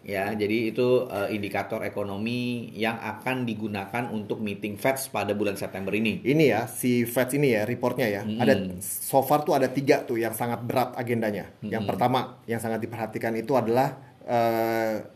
Ya, 0.02 0.34
jadi 0.34 0.74
itu 0.74 1.06
eh, 1.06 1.30
indikator 1.30 1.86
ekonomi 1.86 2.70
yang 2.74 2.98
akan 2.98 3.46
digunakan 3.46 4.10
untuk 4.10 4.42
meeting 4.42 4.74
Fed 4.74 4.98
pada 5.14 5.30
bulan 5.30 5.54
September 5.54 5.94
ini. 5.94 6.18
ini 6.26 6.50
ya 6.50 6.66
si 6.66 7.06
Fed 7.06 7.30
ini 7.38 7.54
ya 7.54 7.62
reportnya 7.62 8.10
ya. 8.10 8.22
Hmm. 8.26 8.42
ada 8.42 8.54
so 8.82 9.22
far 9.22 9.46
tuh 9.46 9.54
ada 9.54 9.70
tiga 9.70 10.02
tuh 10.02 10.18
yang 10.18 10.34
sangat 10.34 10.58
berat 10.66 10.98
agendanya. 10.98 11.54
Yang 11.62 11.86
pertama 11.86 12.42
yang 12.50 12.58
sangat 12.58 12.82
diperhatikan 12.82 13.30
itu 13.38 13.54
adalah 13.54 13.94
eh, 14.26 15.06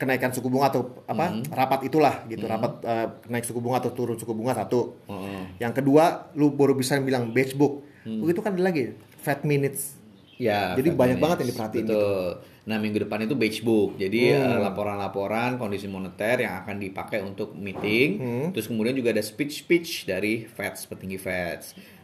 kenaikan 0.00 0.32
suku 0.32 0.48
bunga 0.48 0.72
atau 0.72 1.04
apa? 1.04 1.44
Rapat 1.52 1.92
itulah 1.92 2.24
gitu 2.24 2.48
rapat 2.48 2.80
eh, 2.88 3.06
naik 3.28 3.44
suku 3.44 3.60
bunga 3.60 3.84
atau 3.84 3.92
turun 3.92 4.16
suku 4.16 4.32
bunga 4.32 4.56
satu. 4.56 4.96
Heeh. 5.04 5.60
yang 5.60 5.76
kedua 5.76 6.32
lu 6.32 6.56
baru 6.56 6.72
bisa 6.72 6.96
bilang 6.96 7.28
beige 7.36 7.52
book. 7.52 7.84
Begitu 8.08 8.40
kan 8.40 8.56
ada 8.56 8.64
lagi 8.64 8.96
Fed 9.20 9.44
minutes. 9.44 10.00
Ya, 10.40 10.72
Jadi 10.72 10.96
banyak 10.96 11.20
Minutes. 11.20 11.20
banget 11.20 11.36
yang 11.44 11.48
diperhatiin 11.52 11.84
gitu. 11.84 12.00
Nah, 12.70 12.78
minggu 12.78 13.02
depan 13.02 13.18
itu 13.20 13.34
beige 13.34 13.60
book. 13.60 13.98
Jadi 13.98 14.30
Hmm. 14.30 14.46
eh, 14.46 14.58
laporan-laporan 14.62 15.58
kondisi 15.58 15.90
moneter 15.90 16.38
yang 16.40 16.62
akan 16.62 16.78
dipakai 16.78 17.18
untuk 17.20 17.50
meeting. 17.52 18.08
Hmm. 18.16 18.46
Terus 18.54 18.70
kemudian 18.70 18.94
juga 18.94 19.10
ada 19.10 19.20
speech-speech 19.20 20.06
dari 20.06 20.46
Fed, 20.46 20.78
petinggi 20.86 21.18
Fed. 21.18 21.60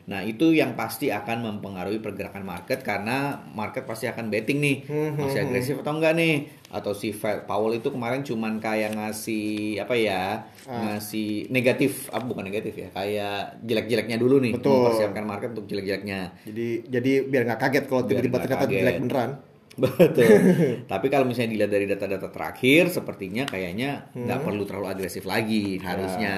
Nah, 0.06 0.22
itu 0.22 0.50
yang 0.50 0.74
pasti 0.74 1.10
akan 1.10 1.42
mempengaruhi 1.44 1.98
pergerakan 1.98 2.42
market 2.42 2.78
karena 2.80 3.42
market 3.48 3.82
pasti 3.82 4.06
akan 4.06 4.26
betting 4.26 4.58
nih. 4.58 4.76
Hmm, 4.86 5.18
Masih 5.18 5.40
agresif 5.40 5.74
atau 5.76 5.92
enggak 5.92 6.14
nih? 6.14 6.34
Atau 6.68 6.94
si 6.94 7.10
Fed 7.10 7.42
Powell 7.42 7.74
itu 7.74 7.90
kemarin 7.90 8.22
cuman 8.22 8.58
kayak 8.58 8.94
ngasih 8.94 9.78
apa 9.78 9.94
ya? 9.94 10.46
Ah. 10.62 10.94
Ngasih 10.94 11.46
negatif, 11.48 12.06
apa 12.08 12.22
bukan 12.22 12.42
negatif 12.42 12.74
ya? 12.76 12.88
Kayak 12.90 13.58
jelek-jeleknya 13.62 14.14
dulu 14.16 14.38
nih, 14.38 14.54
Betul. 14.54 14.78
mempersiapkan 14.80 15.24
market 15.24 15.48
untuk 15.52 15.66
jelek-jeleknya. 15.66 16.38
jadi 16.44 16.66
jadi 16.86 17.12
biar 17.22 17.42
nggak 17.44 17.60
kaget 17.60 17.84
kalau 17.86 18.02
tiba-tiba 18.04 18.36
ternyata 18.40 18.62
kaget. 18.62 18.78
jelek 18.78 18.96
beneran 19.00 19.30
Betul. 19.82 20.24
Tapi 20.92 21.06
kalau 21.06 21.24
misalnya 21.24 21.52
dilihat 21.52 21.68
dari 21.68 21.84
data-data 21.84 22.28
terakhir, 22.28 22.88
sepertinya 22.88 23.44
kayaknya 23.44 24.08
Hmm. 24.12 24.24
nggak 24.24 24.40
perlu 24.40 24.64
terlalu 24.64 24.86
agresif 24.90 25.24
lagi 25.24 25.76
harusnya. 25.78 26.34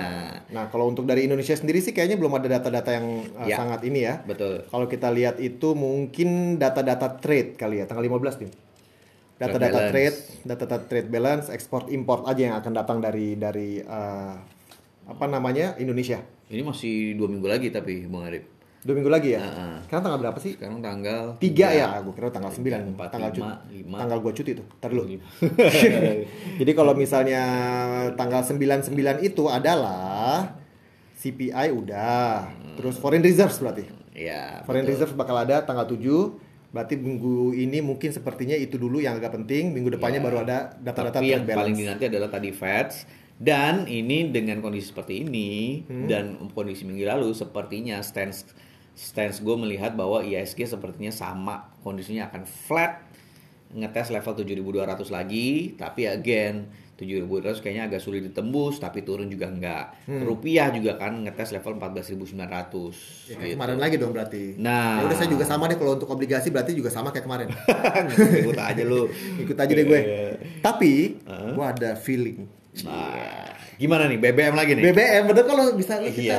nah 0.51 0.66
kalau 0.66 0.87
untuk 0.87 1.05
dari 1.05 1.24
Indonesia 1.24 1.55
sendiri 1.55 1.79
sih 1.79 1.92
kayaknya 1.92 2.16
belum 2.16 2.35
ada 2.35 2.51
data-data 2.51 2.90
yang 2.90 3.07
eh, 3.38 3.48
Ya. 3.48 3.57
sangat 3.57 3.81
ini 3.83 4.03
ya 4.03 4.20
Betul. 4.22 4.66
Kalau 4.66 4.87
kita 4.87 5.09
lihat 5.09 5.38
itu 5.38 5.72
mungkin 5.72 6.29
data-data 6.57 7.14
trade 7.16 7.55
kali 7.55 7.79
ya, 7.79 7.87
tanggal 7.87 8.03
15 8.03 8.42
nih. 8.42 8.51
Data-data 9.38 9.81
trade, 9.88 10.18
data-data 10.42 10.79
trade 10.85 11.09
balance, 11.09 11.46
ekspor 11.48 11.87
import 11.88 12.27
aja 12.27 12.42
yang 12.42 12.57
akan 12.59 12.72
datang 12.74 12.98
dari 12.98 13.38
dari 13.38 13.79
eh, 13.79 14.35
apa 15.07 15.24
namanya 15.24 15.79
Indonesia. 15.79 16.18
Ini 16.48 16.61
masih 16.61 17.14
dua 17.14 17.31
minggu 17.31 17.46
lagi 17.46 17.70
tapi 17.70 18.03
Bung 18.05 18.27
Arif. 18.27 18.58
Dua 18.79 18.95
minggu 18.95 19.09
lagi 19.09 19.35
ya. 19.35 19.43
Heeh. 19.43 19.75
Sekarang 19.85 20.03
tanggal 20.05 20.21
berapa 20.21 20.38
sih? 20.38 20.55
Sekarang 20.55 20.79
tanggal 20.79 21.35
Tiga 21.37 21.69
ya, 21.69 21.99
gue 21.99 22.12
kira 22.12 22.31
tanggal 22.31 22.49
9 22.49 22.62
empat, 22.88 23.09
tanggal 23.11 23.31
lima, 23.31 23.59
cuti. 23.59 23.75
lima. 23.75 23.97
Tanggal 23.99 24.19
gue 24.21 24.33
cuti 24.33 24.51
tuh. 24.55 24.67
Ntar 24.79 24.88
dulu. 24.88 25.03
Jadi 26.61 26.73
kalau 26.73 26.93
misalnya 26.95 27.43
tanggal 28.14 28.43
99 28.43 28.95
itu 29.21 29.45
adalah 29.47 30.55
CPI 31.14 31.75
udah, 31.75 32.47
terus 32.75 32.95
foreign 32.97 33.21
reserves 33.21 33.59
berarti. 33.59 33.91
Ya. 34.14 34.62
Foreign 34.62 34.83
betul. 34.83 34.95
reserve 34.97 35.12
bakal 35.14 35.37
ada 35.37 35.62
tanggal 35.62 35.87
7 35.87 35.99
Berarti 36.69 36.95
minggu 36.95 37.57
ini 37.57 37.81
mungkin 37.81 38.12
sepertinya 38.12 38.53
itu 38.53 38.77
dulu 38.77 39.01
yang 39.01 39.17
agak 39.17 39.33
penting 39.33 39.73
Minggu 39.73 39.88
depannya 39.88 40.21
Ya. 40.21 40.27
baru 40.29 40.37
ada 40.45 40.59
data-data 40.77 41.17
Tapi 41.17 41.33
yang 41.33 41.41
trade 41.41 41.57
paling 41.57 41.73
balance 41.73 41.81
dinanti 41.81 42.05
adalah 42.05 42.29
tadi 42.29 42.51
Fed 42.53 42.88
dan 43.38 43.87
ini 43.87 44.29
dengan 44.29 44.59
kondisi 44.59 44.91
seperti 44.91 45.23
ini 45.23 45.81
Hmm. 45.87 46.05
dan 46.05 46.25
kondisi 46.53 46.85
minggu 46.85 47.07
lalu 47.07 47.33
sepertinya 47.33 48.03
stance 48.03 48.53
stance 48.99 49.39
gue 49.39 49.55
melihat 49.55 49.95
bahwa 49.95 50.21
ISG 50.21 50.67
sepertinya 50.67 51.09
sama 51.09 51.55
kondisinya 51.81 52.27
akan 52.27 52.43
flat 52.43 53.07
ngetes 53.71 54.11
level 54.11 54.35
7200 54.35 54.75
lagi 55.09 55.49
tapi 55.73 56.05
again 56.05 56.67
7200 56.97 57.63
kayaknya 57.63 57.87
agak 57.87 58.01
sulit 58.01 58.25
ditembus 58.25 58.77
tapi 58.77 59.01
turun 59.01 59.29
juga 59.29 59.47
enggak 59.47 59.95
Hmm. 60.03 60.25
rupiah 60.25 60.67
juga 60.73 60.97
kan 60.97 61.15
ngetes 61.21 61.53
level 61.53 61.79
14900 61.79 62.35
Ya, 63.29 63.39
gitu. 63.39 63.55
kemarin 63.55 63.79
lagi 63.79 63.95
dong 63.97 64.11
berarti 64.11 64.59
Nah. 64.59 64.99
Ya 64.99 65.07
udah 65.07 65.17
saya 65.17 65.29
juga 65.29 65.45
sama 65.45 65.69
deh 65.69 65.77
kalau 65.77 65.95
untuk 65.95 66.09
obligasi 66.09 66.49
berarti 66.49 66.73
juga 66.73 66.89
sama 66.89 67.13
kayak 67.13 67.23
kemarin 67.23 67.49
ikut 68.43 68.59
aja 68.59 68.83
lu 68.83 69.07
Ikut 69.39 69.55
aja 69.55 69.71
deh 69.71 69.87
gue 69.87 70.01
Iya. 70.01 70.29
Tapi 70.59 70.93
gue 71.55 71.65
ada 71.69 71.95
feeling 71.95 72.49
nah, 72.83 73.47
gimana 73.79 74.11
nih 74.11 74.19
BBM 74.19 74.55
lagi 74.59 74.75
nih 74.75 74.85
BBM 74.85 75.23
bener 75.25 75.45
kalau 75.47 75.64
bisa 75.73 76.03
kita 76.03 76.19
Iya. 76.19 76.38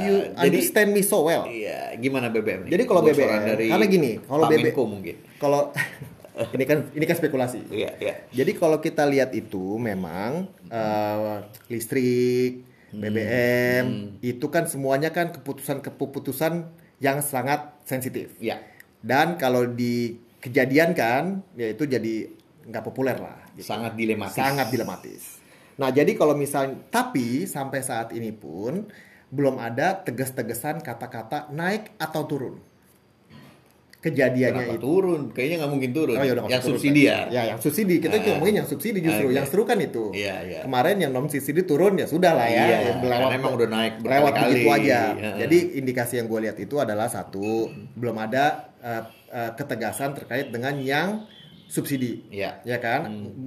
you 0.00 0.14
Jadi- 0.32 0.56
understand 0.56 0.90
me 0.90 1.04
so 1.04 1.20
well 1.22 1.44
Iya, 1.44 1.92
gimana 1.96 2.32
BBM 2.32 2.64
nih? 2.66 2.70
Jadi 2.72 2.82
kalau 2.84 3.00
BBM, 3.00 3.40
karena 3.68 3.86
gini, 3.86 4.10
kalau 4.24 4.48
BBM 4.48 4.74
mungkin. 4.88 5.16
Kalau 5.36 5.60
ini 6.56 6.64
kan 6.64 6.88
ini 6.90 7.04
kan 7.04 7.16
spekulasi 7.16 7.68
Iya, 7.68 7.90
iya. 8.00 8.14
Jadi 8.32 8.56
kalau 8.56 8.80
kita 8.80 9.04
lihat 9.04 9.36
itu 9.36 9.76
memang 9.76 10.48
eh, 10.66 11.36
listrik, 11.68 12.64
BBM 12.90 14.16
itu 14.18 14.46
kan 14.48 14.64
semuanya 14.64 15.12
kan 15.12 15.30
keputusan-keputusan 15.30 16.52
yang 16.98 17.20
sangat 17.20 17.76
sensitif. 17.84 18.32
Iya. 18.40 18.56
Dan 19.00 19.36
kalau 19.36 19.64
di 19.64 20.16
kejadian 20.40 20.96
kan 20.96 21.44
yaitu 21.54 21.84
jadi 21.84 22.28
nggak 22.66 22.84
populer 22.84 23.16
lah. 23.16 23.36
gitu. 23.52 23.68
Sangat 23.68 23.92
dilematis. 23.94 24.36
Sangat 24.36 24.66
dilematis. 24.72 25.22
Nah, 25.80 25.88
jadi 25.88 26.12
kalau 26.12 26.36
misalnya 26.36 26.76
tapi 26.92 27.48
sampai 27.48 27.80
saat 27.80 28.12
ini 28.12 28.30
pun 28.30 28.84
belum 29.30 29.56
ada 29.56 29.96
tegas-tegasan 29.96 30.84
kata-kata 30.84 31.48
naik 31.50 31.96
atau 31.96 32.28
turun. 32.28 32.54
Kejadiannya 34.00 34.64
Kenapa 34.64 34.76
itu 34.76 34.80
turun? 34.80 35.22
Kayaknya 35.28 35.56
nggak 35.60 35.72
mungkin 35.76 35.90
turun. 35.92 36.16
Oh, 36.16 36.24
ya 36.24 36.32
udah, 36.32 36.42
nggak 36.48 36.56
yang 36.56 36.64
subsidi 36.64 37.02
ya. 37.04 37.18
Ya, 37.28 37.42
yang 37.52 37.60
subsidi. 37.60 38.00
Kita 38.00 38.16
Ah. 38.16 38.20
cuma 38.20 38.32
ngomongin 38.32 38.64
yang 38.64 38.68
subsidi 38.68 38.98
justru. 39.04 39.28
Oke. 39.28 39.36
Yang 39.36 39.46
seru 39.52 39.62
kan 39.68 39.76
itu. 39.76 40.04
Iya, 40.16 40.36
iya. 40.40 40.60
Kemarin 40.64 40.96
yang 41.04 41.12
non 41.12 41.28
subsidi 41.28 41.68
turun 41.68 42.00
ya 42.00 42.08
sudah 42.08 42.32
lah 42.32 42.48
ya. 42.48 42.64
Iya, 42.64 42.78
Ya, 42.80 42.92
karena 42.96 43.36
emang 43.36 43.52
udah 43.60 43.68
naik 43.68 43.94
lewat 44.00 44.08
berkali-kali. 44.32 44.52
begitu 44.56 44.68
aja. 44.72 45.00
Iya. 45.12 45.30
Jadi 45.44 45.58
indikasi 45.76 46.12
yang 46.16 46.32
gue 46.32 46.40
lihat 46.48 46.56
itu 46.56 46.76
adalah 46.80 47.12
satu 47.12 47.68
belum 47.92 48.16
ada 48.16 48.44
eh, 48.80 49.04
eh, 49.36 49.50
ketegasan 49.52 50.16
terkait 50.16 50.48
dengan 50.48 50.80
yang 50.80 51.08
subsidi. 51.70 52.26
Iya. 52.28 52.58
Ya 52.62 52.76
kan? 52.76 53.06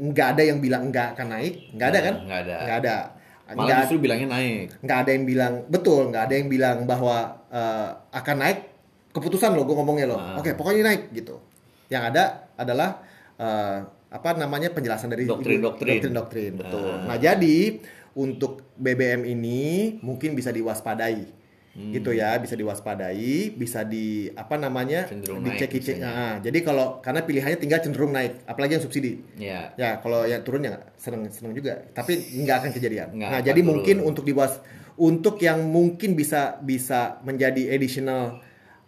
Nggak 0.09 0.27
ada 0.33 0.41
yang 0.41 0.57
bilang 0.57 0.87
nggak 0.87 1.13
akan 1.13 1.27
naik. 1.29 1.53
Nggak 1.71 1.87
ada 1.89 1.93
Nah, 1.93 2.01
kan? 2.01 2.15
nggak 2.23 2.39
ada. 2.41 2.55
Nggak 2.57 2.77
ada. 2.79 2.95
Malah 3.43 3.59
Nggak- 3.59 3.79
justru 3.85 3.97
bilangnya 3.99 4.27
naik. 4.31 4.67
nggak 4.79 4.97
ada 4.97 5.11
yang 5.11 5.25
bilang 5.27 5.53
betul 5.67 6.01
nggak 6.07 6.23
ada 6.23 6.33
yang 6.33 6.47
bilang 6.47 6.77
bahwa 6.83 7.17
eh, 7.51 7.89
akan 8.09 8.35
naik 8.39 8.59
keputusan 9.11 9.51
lo 9.51 9.61
gue 9.61 9.75
ngomongnya 9.75 10.07
lo 10.07 10.15
Ah. 10.15 10.39
oke 10.39 10.55
pokoknya 10.55 10.81
naik 10.81 11.11
gitu 11.11 11.37
yang 11.85 12.01
ada 12.03 12.49
adalah 12.55 13.03
eh, 13.35 13.77
apa 14.09 14.29
namanya 14.33 14.71
penjelasan 14.71 15.05
dari 15.07 15.25
Doktrin-doktrin. 15.25 16.01
doktrin 16.09 16.53
betul 16.55 16.87
Ah. 16.87 17.05
nah 17.05 17.17
jadi 17.19 17.77
untuk 18.15 18.73
BBM 18.73 19.27
ini 19.27 19.61
mungkin 19.99 20.33
bisa 20.33 20.49
diwaspadai 20.49 21.42
Hmm. 21.73 21.89
gitu 21.89 22.13
ya 22.13 22.37
bisa 22.37 22.53
diwaspadai 22.53 23.57
bisa 23.57 23.81
di 23.81 24.29
apa 24.37 24.61
namanya 24.61 25.09
Cenderung 25.09 25.41
naik 25.41 25.57
dicek 25.57 25.81
cek 25.81 25.97
misalnya. 25.97 26.13
Nah, 26.13 26.35
jadi 26.37 26.59
kalau 26.61 27.01
karena 27.01 27.25
pilihannya 27.25 27.57
tinggal 27.57 27.81
cenderung 27.81 28.13
naik 28.13 28.45
apalagi 28.45 28.77
yang 28.77 28.83
subsidi 28.85 29.25
Iya. 29.41 29.73
Ya, 29.73 29.97
kalau 29.97 30.21
yang 30.29 30.45
turun 30.45 30.69
ya 30.69 30.77
seneng 31.01 31.25
seneng 31.33 31.57
juga, 31.57 31.81
tapi 31.97 32.13
nggak 32.45 32.55
akan 32.61 32.71
kejadian. 32.77 33.17
Nggak 33.17 33.29
nah, 33.33 33.41
jadi 33.41 33.57
turun. 33.57 33.69
mungkin 33.73 33.97
untuk 34.05 34.21
diwas 34.21 34.61
untuk 35.01 35.41
yang 35.41 35.65
mungkin 35.65 36.13
bisa 36.13 36.61
bisa 36.61 37.17
menjadi 37.25 37.73
additional 37.73 38.37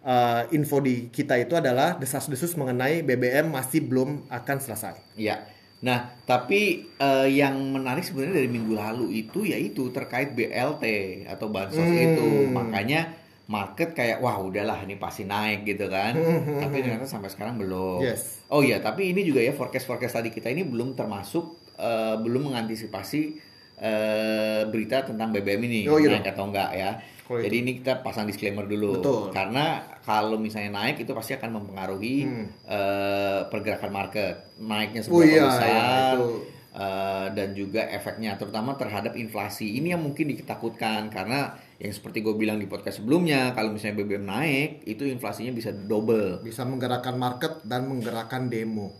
uh, 0.06 0.46
info 0.54 0.78
di 0.78 1.10
kita 1.10 1.42
itu 1.42 1.58
adalah 1.58 1.98
desas-desus 1.98 2.54
mengenai 2.54 3.02
BBM 3.02 3.50
masih 3.50 3.82
belum 3.82 4.30
akan 4.30 4.56
selesai. 4.62 5.18
Iya. 5.18 5.55
Nah, 5.78 5.98
tapi 6.22 6.60
eh, 6.88 7.28
yang 7.30 7.52
menarik 7.70 8.00
sebenarnya 8.00 8.40
dari 8.40 8.48
minggu 8.48 8.72
lalu 8.72 9.20
itu 9.20 9.44
yaitu 9.44 9.92
terkait 9.92 10.32
BLT 10.32 10.84
atau 11.26 11.48
bansos 11.48 11.84
Hmm. 11.84 12.04
itu. 12.06 12.28
Makanya 12.48 13.12
market 13.46 13.92
kayak 13.92 14.18
wah 14.18 14.40
udahlah 14.40 14.82
ini 14.82 14.96
pasti 14.96 15.22
naik 15.22 15.62
gitu 15.64 15.86
kan. 15.86 16.16
tapi 16.56 16.80
ternyata 16.80 17.04
sampai 17.04 17.28
sekarang 17.28 17.56
belum. 17.56 18.00
Hmm, 18.00 18.08
Yes. 18.08 18.40
Oh 18.48 18.60
iya, 18.60 18.78
tapi 18.78 19.10
ini 19.10 19.22
juga 19.22 19.38
ya 19.38 19.52
forecast 19.52 19.84
forecast 19.84 20.14
tadi 20.14 20.30
kita 20.30 20.48
ini 20.48 20.62
belum 20.62 20.94
termasuk 20.94 21.44
eh, 21.76 22.16
belum 22.16 22.48
mengantisipasi 22.48 23.20
eh, 23.78 24.62
berita 24.66 25.04
tentang 25.04 25.30
BBM 25.30 25.60
ini 25.62 25.80
Oh, 25.84 26.00
iya 26.00 26.16
naik 26.16 26.32
atau 26.32 26.48
enggak 26.48 26.72
ya. 26.72 26.90
Kalau 27.26 27.42
Jadi 27.42 27.56
ini 27.58 27.70
kita 27.76 28.00
pasang 28.00 28.24
disclaimer 28.24 28.62
dulu. 28.64 28.98
Betul. 28.98 29.22
Karena 29.30 29.64
kalau 30.00 30.38
misalnya 30.38 30.78
naik 30.78 31.02
itu 31.02 31.10
pasti 31.10 31.34
akan 31.34 31.58
mempengaruhi 31.58 32.16
Hmm. 32.22 32.46
eh, 32.64 33.40
pergerakan 33.46 33.90
market. 33.90 34.34
Naiknya 34.56 35.02
Oh 35.02 35.18
seberapa 35.18 35.26
iya, 35.28 35.42
besar 35.44 35.66
iya, 35.66 35.90
itu. 36.14 36.28
eh, 36.72 37.26
dan 37.32 37.48
juga 37.52 37.82
efeknya 37.88 38.36
terutama 38.36 38.74
terhadap 38.74 39.14
inflasi. 39.14 39.74
Ini 39.74 39.92
yang 39.92 40.02
mungkin 40.02 40.30
ditakutkan 40.30 41.08
karena 41.08 41.50
yang 41.76 41.90
seperti 41.90 42.20
gue 42.20 42.32
bilang 42.32 42.56
di 42.56 42.64
podcast 42.64 43.00
sebelumnya, 43.00 43.52
kalau 43.52 43.68
misalnya 43.68 43.98
BBM 43.98 44.24
naik, 44.24 44.70
itu 44.84 45.04
inflasinya 45.04 45.50
bisa 45.50 45.72
double. 45.72 46.40
Bisa 46.40 46.62
menggerakkan 46.62 47.16
market 47.16 47.60
dan 47.62 47.84
menggerakkan 47.84 48.46
demo. 48.46 48.94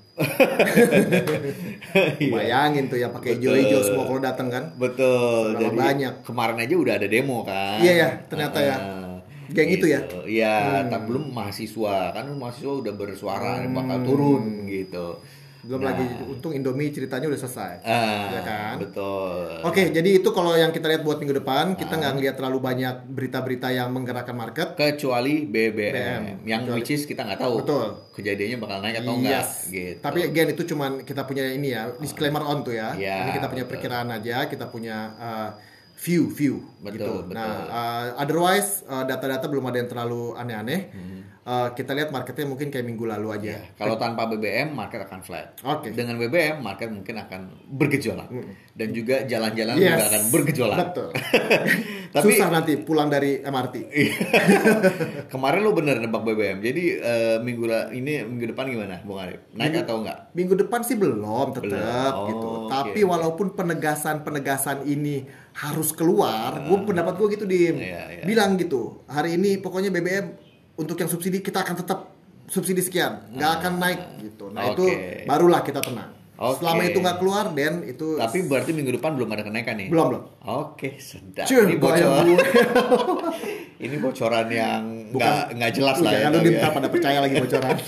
Iya. 2.17 2.33
Bayangin 2.33 2.89
tuh 2.89 2.99
yang 2.99 3.13
pakai 3.13 3.37
hijau-hijau 3.37 3.81
semua 3.83 4.05
kalau 4.05 4.21
datang 4.21 4.49
kan. 4.49 4.65
Betul. 4.77 5.57
Jadi 5.57 5.77
banyak. 5.77 6.15
kemarin 6.25 6.57
aja 6.61 6.75
udah 6.75 6.95
ada 6.97 7.09
demo 7.09 7.45
kan. 7.45 7.79
Iya, 7.81 7.93
ya, 7.93 8.09
ternyata 8.27 8.59
ya. 8.61 8.77
Heeh. 8.77 9.15
Geng 9.47 9.71
itu 9.71 9.87
ya? 9.87 10.01
Iya, 10.27 10.57
Hmm. 10.83 10.91
tapi 10.91 11.05
belum 11.07 11.25
mahasiswa 11.31 12.11
kan 12.11 12.27
mahasiswa 12.35 12.73
udah 12.83 12.95
bersuara 12.99 13.63
bakal 13.71 13.99
turun 14.03 14.67
gitu. 14.67 15.23
Belum 15.67 15.81
Nah. 15.81 15.91
lagi 15.91 16.05
untung 16.25 16.53
Indomie 16.53 16.89
ceritanya 16.89 17.27
udah 17.27 17.37
selesai. 17.37 17.73
Ah, 17.83 18.31
Ya 18.31 18.41
kan? 18.41 18.75
Betul. 18.79 19.61
Oke, 19.61 19.91
jadi 19.91 20.11
itu 20.17 20.29
kalau 20.31 20.55
yang 20.55 20.71
kita 20.71 20.87
lihat 20.87 21.03
buat 21.03 21.19
minggu 21.19 21.35
depan, 21.37 21.75
kita 21.75 21.91
Ah. 21.91 21.99
nggak 21.99 22.13
ngelihat 22.15 22.35
terlalu 22.37 22.59
banyak 22.61 22.95
berita-berita 23.05 23.69
yang 23.69 23.91
menggerakkan 23.91 24.33
market. 24.33 24.69
Kecuali 24.73 25.43
BBM, 25.43 25.75
BBM. 25.93 26.23
yang 26.45 26.63
Kecuali- 26.63 26.79
which 26.79 26.91
is 26.93 27.03
kita 27.03 27.21
nggak 27.21 27.41
tahu. 27.41 27.55
Betul. 27.61 27.87
Kejadiannya 28.15 28.59
bakal 28.59 28.79
naik 28.81 28.97
atau 28.97 29.13
enggak 29.13 29.43
Yes. 29.43 29.51
gitu. 29.67 29.99
Tapi 30.01 30.19
again 30.25 30.49
itu 30.49 30.63
cuman 30.65 31.03
kita 31.03 31.23
punya 31.23 31.45
ini 31.45 31.69
ya, 31.69 31.91
disclaimer 31.97 32.41
on 32.41 32.63
tuh 32.63 32.73
ya. 32.73 32.95
Iya, 32.95 33.27
ini 33.27 33.31
kita 33.33 33.47
punya 33.47 33.65
betul. 33.65 33.73
perkiraan 33.75 34.09
aja, 34.09 34.47
kita 34.47 34.67
punya 34.67 34.97
uh, 35.17 35.51
view 35.97 36.29
view 36.29 36.61
Betul, 36.79 36.93
gitu. 36.95 37.13
betul. 37.25 37.35
Nah, 37.35 37.53
uh, 37.67 38.21
otherwise 38.21 38.85
uh, 38.85 39.03
data-data 39.03 39.49
belum 39.49 39.65
ada 39.65 39.81
yang 39.81 39.89
terlalu 39.89 40.37
aneh-aneh. 40.37 40.81
Uh, 41.47 41.71
kita 41.79 41.95
lihat 41.95 42.11
marketnya 42.11 42.43
mungkin 42.43 42.75
kayak 42.75 42.83
minggu 42.83 43.07
lalu 43.07 43.31
aja. 43.31 43.55
Ya, 43.55 43.63
kalau 43.79 43.95
tanpa 43.95 44.27
BBM 44.27 44.75
market 44.75 45.07
akan 45.07 45.23
flat. 45.23 45.55
Oke. 45.63 45.95
Dengan 45.95 46.19
BBM 46.19 46.59
market 46.59 46.91
mungkin 46.91 47.23
akan 47.23 47.71
bergejolak 47.71 48.27
dan 48.75 48.91
juga 48.91 49.23
jalan-jalan 49.31 49.79
Yes. 49.79 49.95
juga 49.95 50.05
akan 50.11 50.23
bergejolak. 50.35 50.79
Betul. 50.91 51.09
Tapi 52.19 52.35
Susah 52.35 52.51
nanti 52.51 52.75
pulang 52.83 53.07
dari 53.07 53.39
MRT. 53.39 53.77
kemarin 55.33 55.61
lo 55.63 55.71
bener 55.71 56.03
nebak 56.03 56.27
BBM. 56.27 56.59
Jadi 56.59 56.85
eh, 56.99 57.39
minggu 57.39 57.95
ini 57.95 58.27
minggu 58.27 58.51
depan 58.51 58.67
gimana, 58.67 58.99
Bung 59.07 59.23
Arif? 59.23 59.47
Naik 59.55 59.87
atau 59.87 60.03
enggak? 60.03 60.35
Minggu 60.35 60.55
depan 60.67 60.83
sih 60.83 60.99
belum 60.99 61.55
tetap 61.55 61.63
Belum. 61.63 62.11
Oh, 62.11 62.27
gitu. 62.27 62.49
oke. 62.67 62.71
Tapi 62.75 63.01
walaupun 63.07 63.47
penegasan-penegasan 63.55 64.83
ini 64.83 65.23
harus 65.57 65.95
keluar, 65.95 66.59
gue 66.59 66.79
pendapat 66.85 67.15
gue 67.17 67.27
gitu 67.39 67.47
di 67.47 67.59
Ah. 67.67 67.75
Iya, 67.77 68.03
iya. 68.19 68.25
bilang 68.27 68.59
gitu. 68.59 69.07
Hari 69.07 69.39
ini 69.39 69.63
pokoknya 69.63 69.95
BBM 69.95 70.46
untuk 70.77 70.97
yang 70.97 71.07
subsidi 71.07 71.41
kita 71.41 71.61
akan 71.61 71.77
tetap 71.77 71.99
subsidi 72.47 72.79
sekian, 72.79 73.33
nggak 73.33 73.51
akan 73.59 73.73
naik 73.77 74.01
gitu. 74.21 74.49
Nah 74.49 74.71
itu 74.71 74.85
Ah. 74.85 74.93
Oke. 74.93 75.25
barulah 75.25 75.61
kita 75.61 75.81
tenang. 75.81 76.13
Oke. 76.37 76.61
Selama 76.61 76.83
itu 76.85 76.99
nggak 77.01 77.17
keluar, 77.17 77.45
dan 77.51 77.81
itu 77.83 78.07
Tapi 78.15 78.45
berarti 78.45 78.71
minggu 78.71 78.93
depan 78.93 79.17
belum 79.17 79.29
ada 79.31 79.41
kenaikan 79.41 79.73
nih? 79.75 79.89
belum 79.89 80.07
belum. 80.07 80.23
Oke, 80.45 81.01
sedap. 81.01 81.49
Cuy, 81.49 81.65
ini 81.65 81.75
bocor. 81.75 82.25
ini 83.85 83.97
bocoran 83.97 84.47
yang 84.47 84.83
nggak 85.11 85.57
nggak 85.57 85.71
jelas 85.73 85.97
lah 85.99 86.13
ya. 86.13 86.19
Jangan 86.21 86.31
lu 86.31 86.39
tapi 86.39 86.49
minta 86.51 86.61
ya. 86.63 86.75
pada 86.77 86.89
percaya 86.89 87.19
lagi 87.21 87.35
bocoran. 87.37 87.77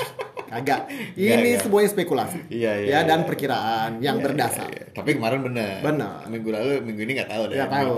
Kagak. 0.48 0.80
Ini 1.12 1.28
Nggak, 1.44 1.60
semuanya 1.60 1.88
spekulasi. 1.92 2.40
Iya, 2.48 2.72
iya, 2.80 2.88
Ya 2.88 2.98
dan 3.04 3.20
iya. 3.20 3.28
perkiraan 3.28 4.00
yang 4.00 4.16
Iya, 4.16 4.24
berdasar. 4.24 4.64
iya, 4.66 4.80
iya. 4.80 4.96
Tapi 4.96 5.10
kemarin 5.12 5.44
benar. 5.44 5.84
Benar. 5.84 6.24
Minggu 6.24 6.48
lalu, 6.48 6.70
minggu 6.88 7.00
ini 7.04 7.12
nggak 7.20 7.28
tahu 7.28 7.42
deh. 7.52 7.56
Ya 7.60 7.66
tahu. 7.68 7.92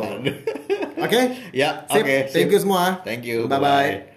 Oke? 0.99 1.21
ya, 1.63 1.87
Sip. 1.87 2.03
oke. 2.03 2.17
Thank 2.27 2.51
sip. 2.51 2.51
you 2.51 2.59
semua. 2.59 3.07
Thank 3.07 3.23
you. 3.23 3.47
Bye-bye. 3.47 4.10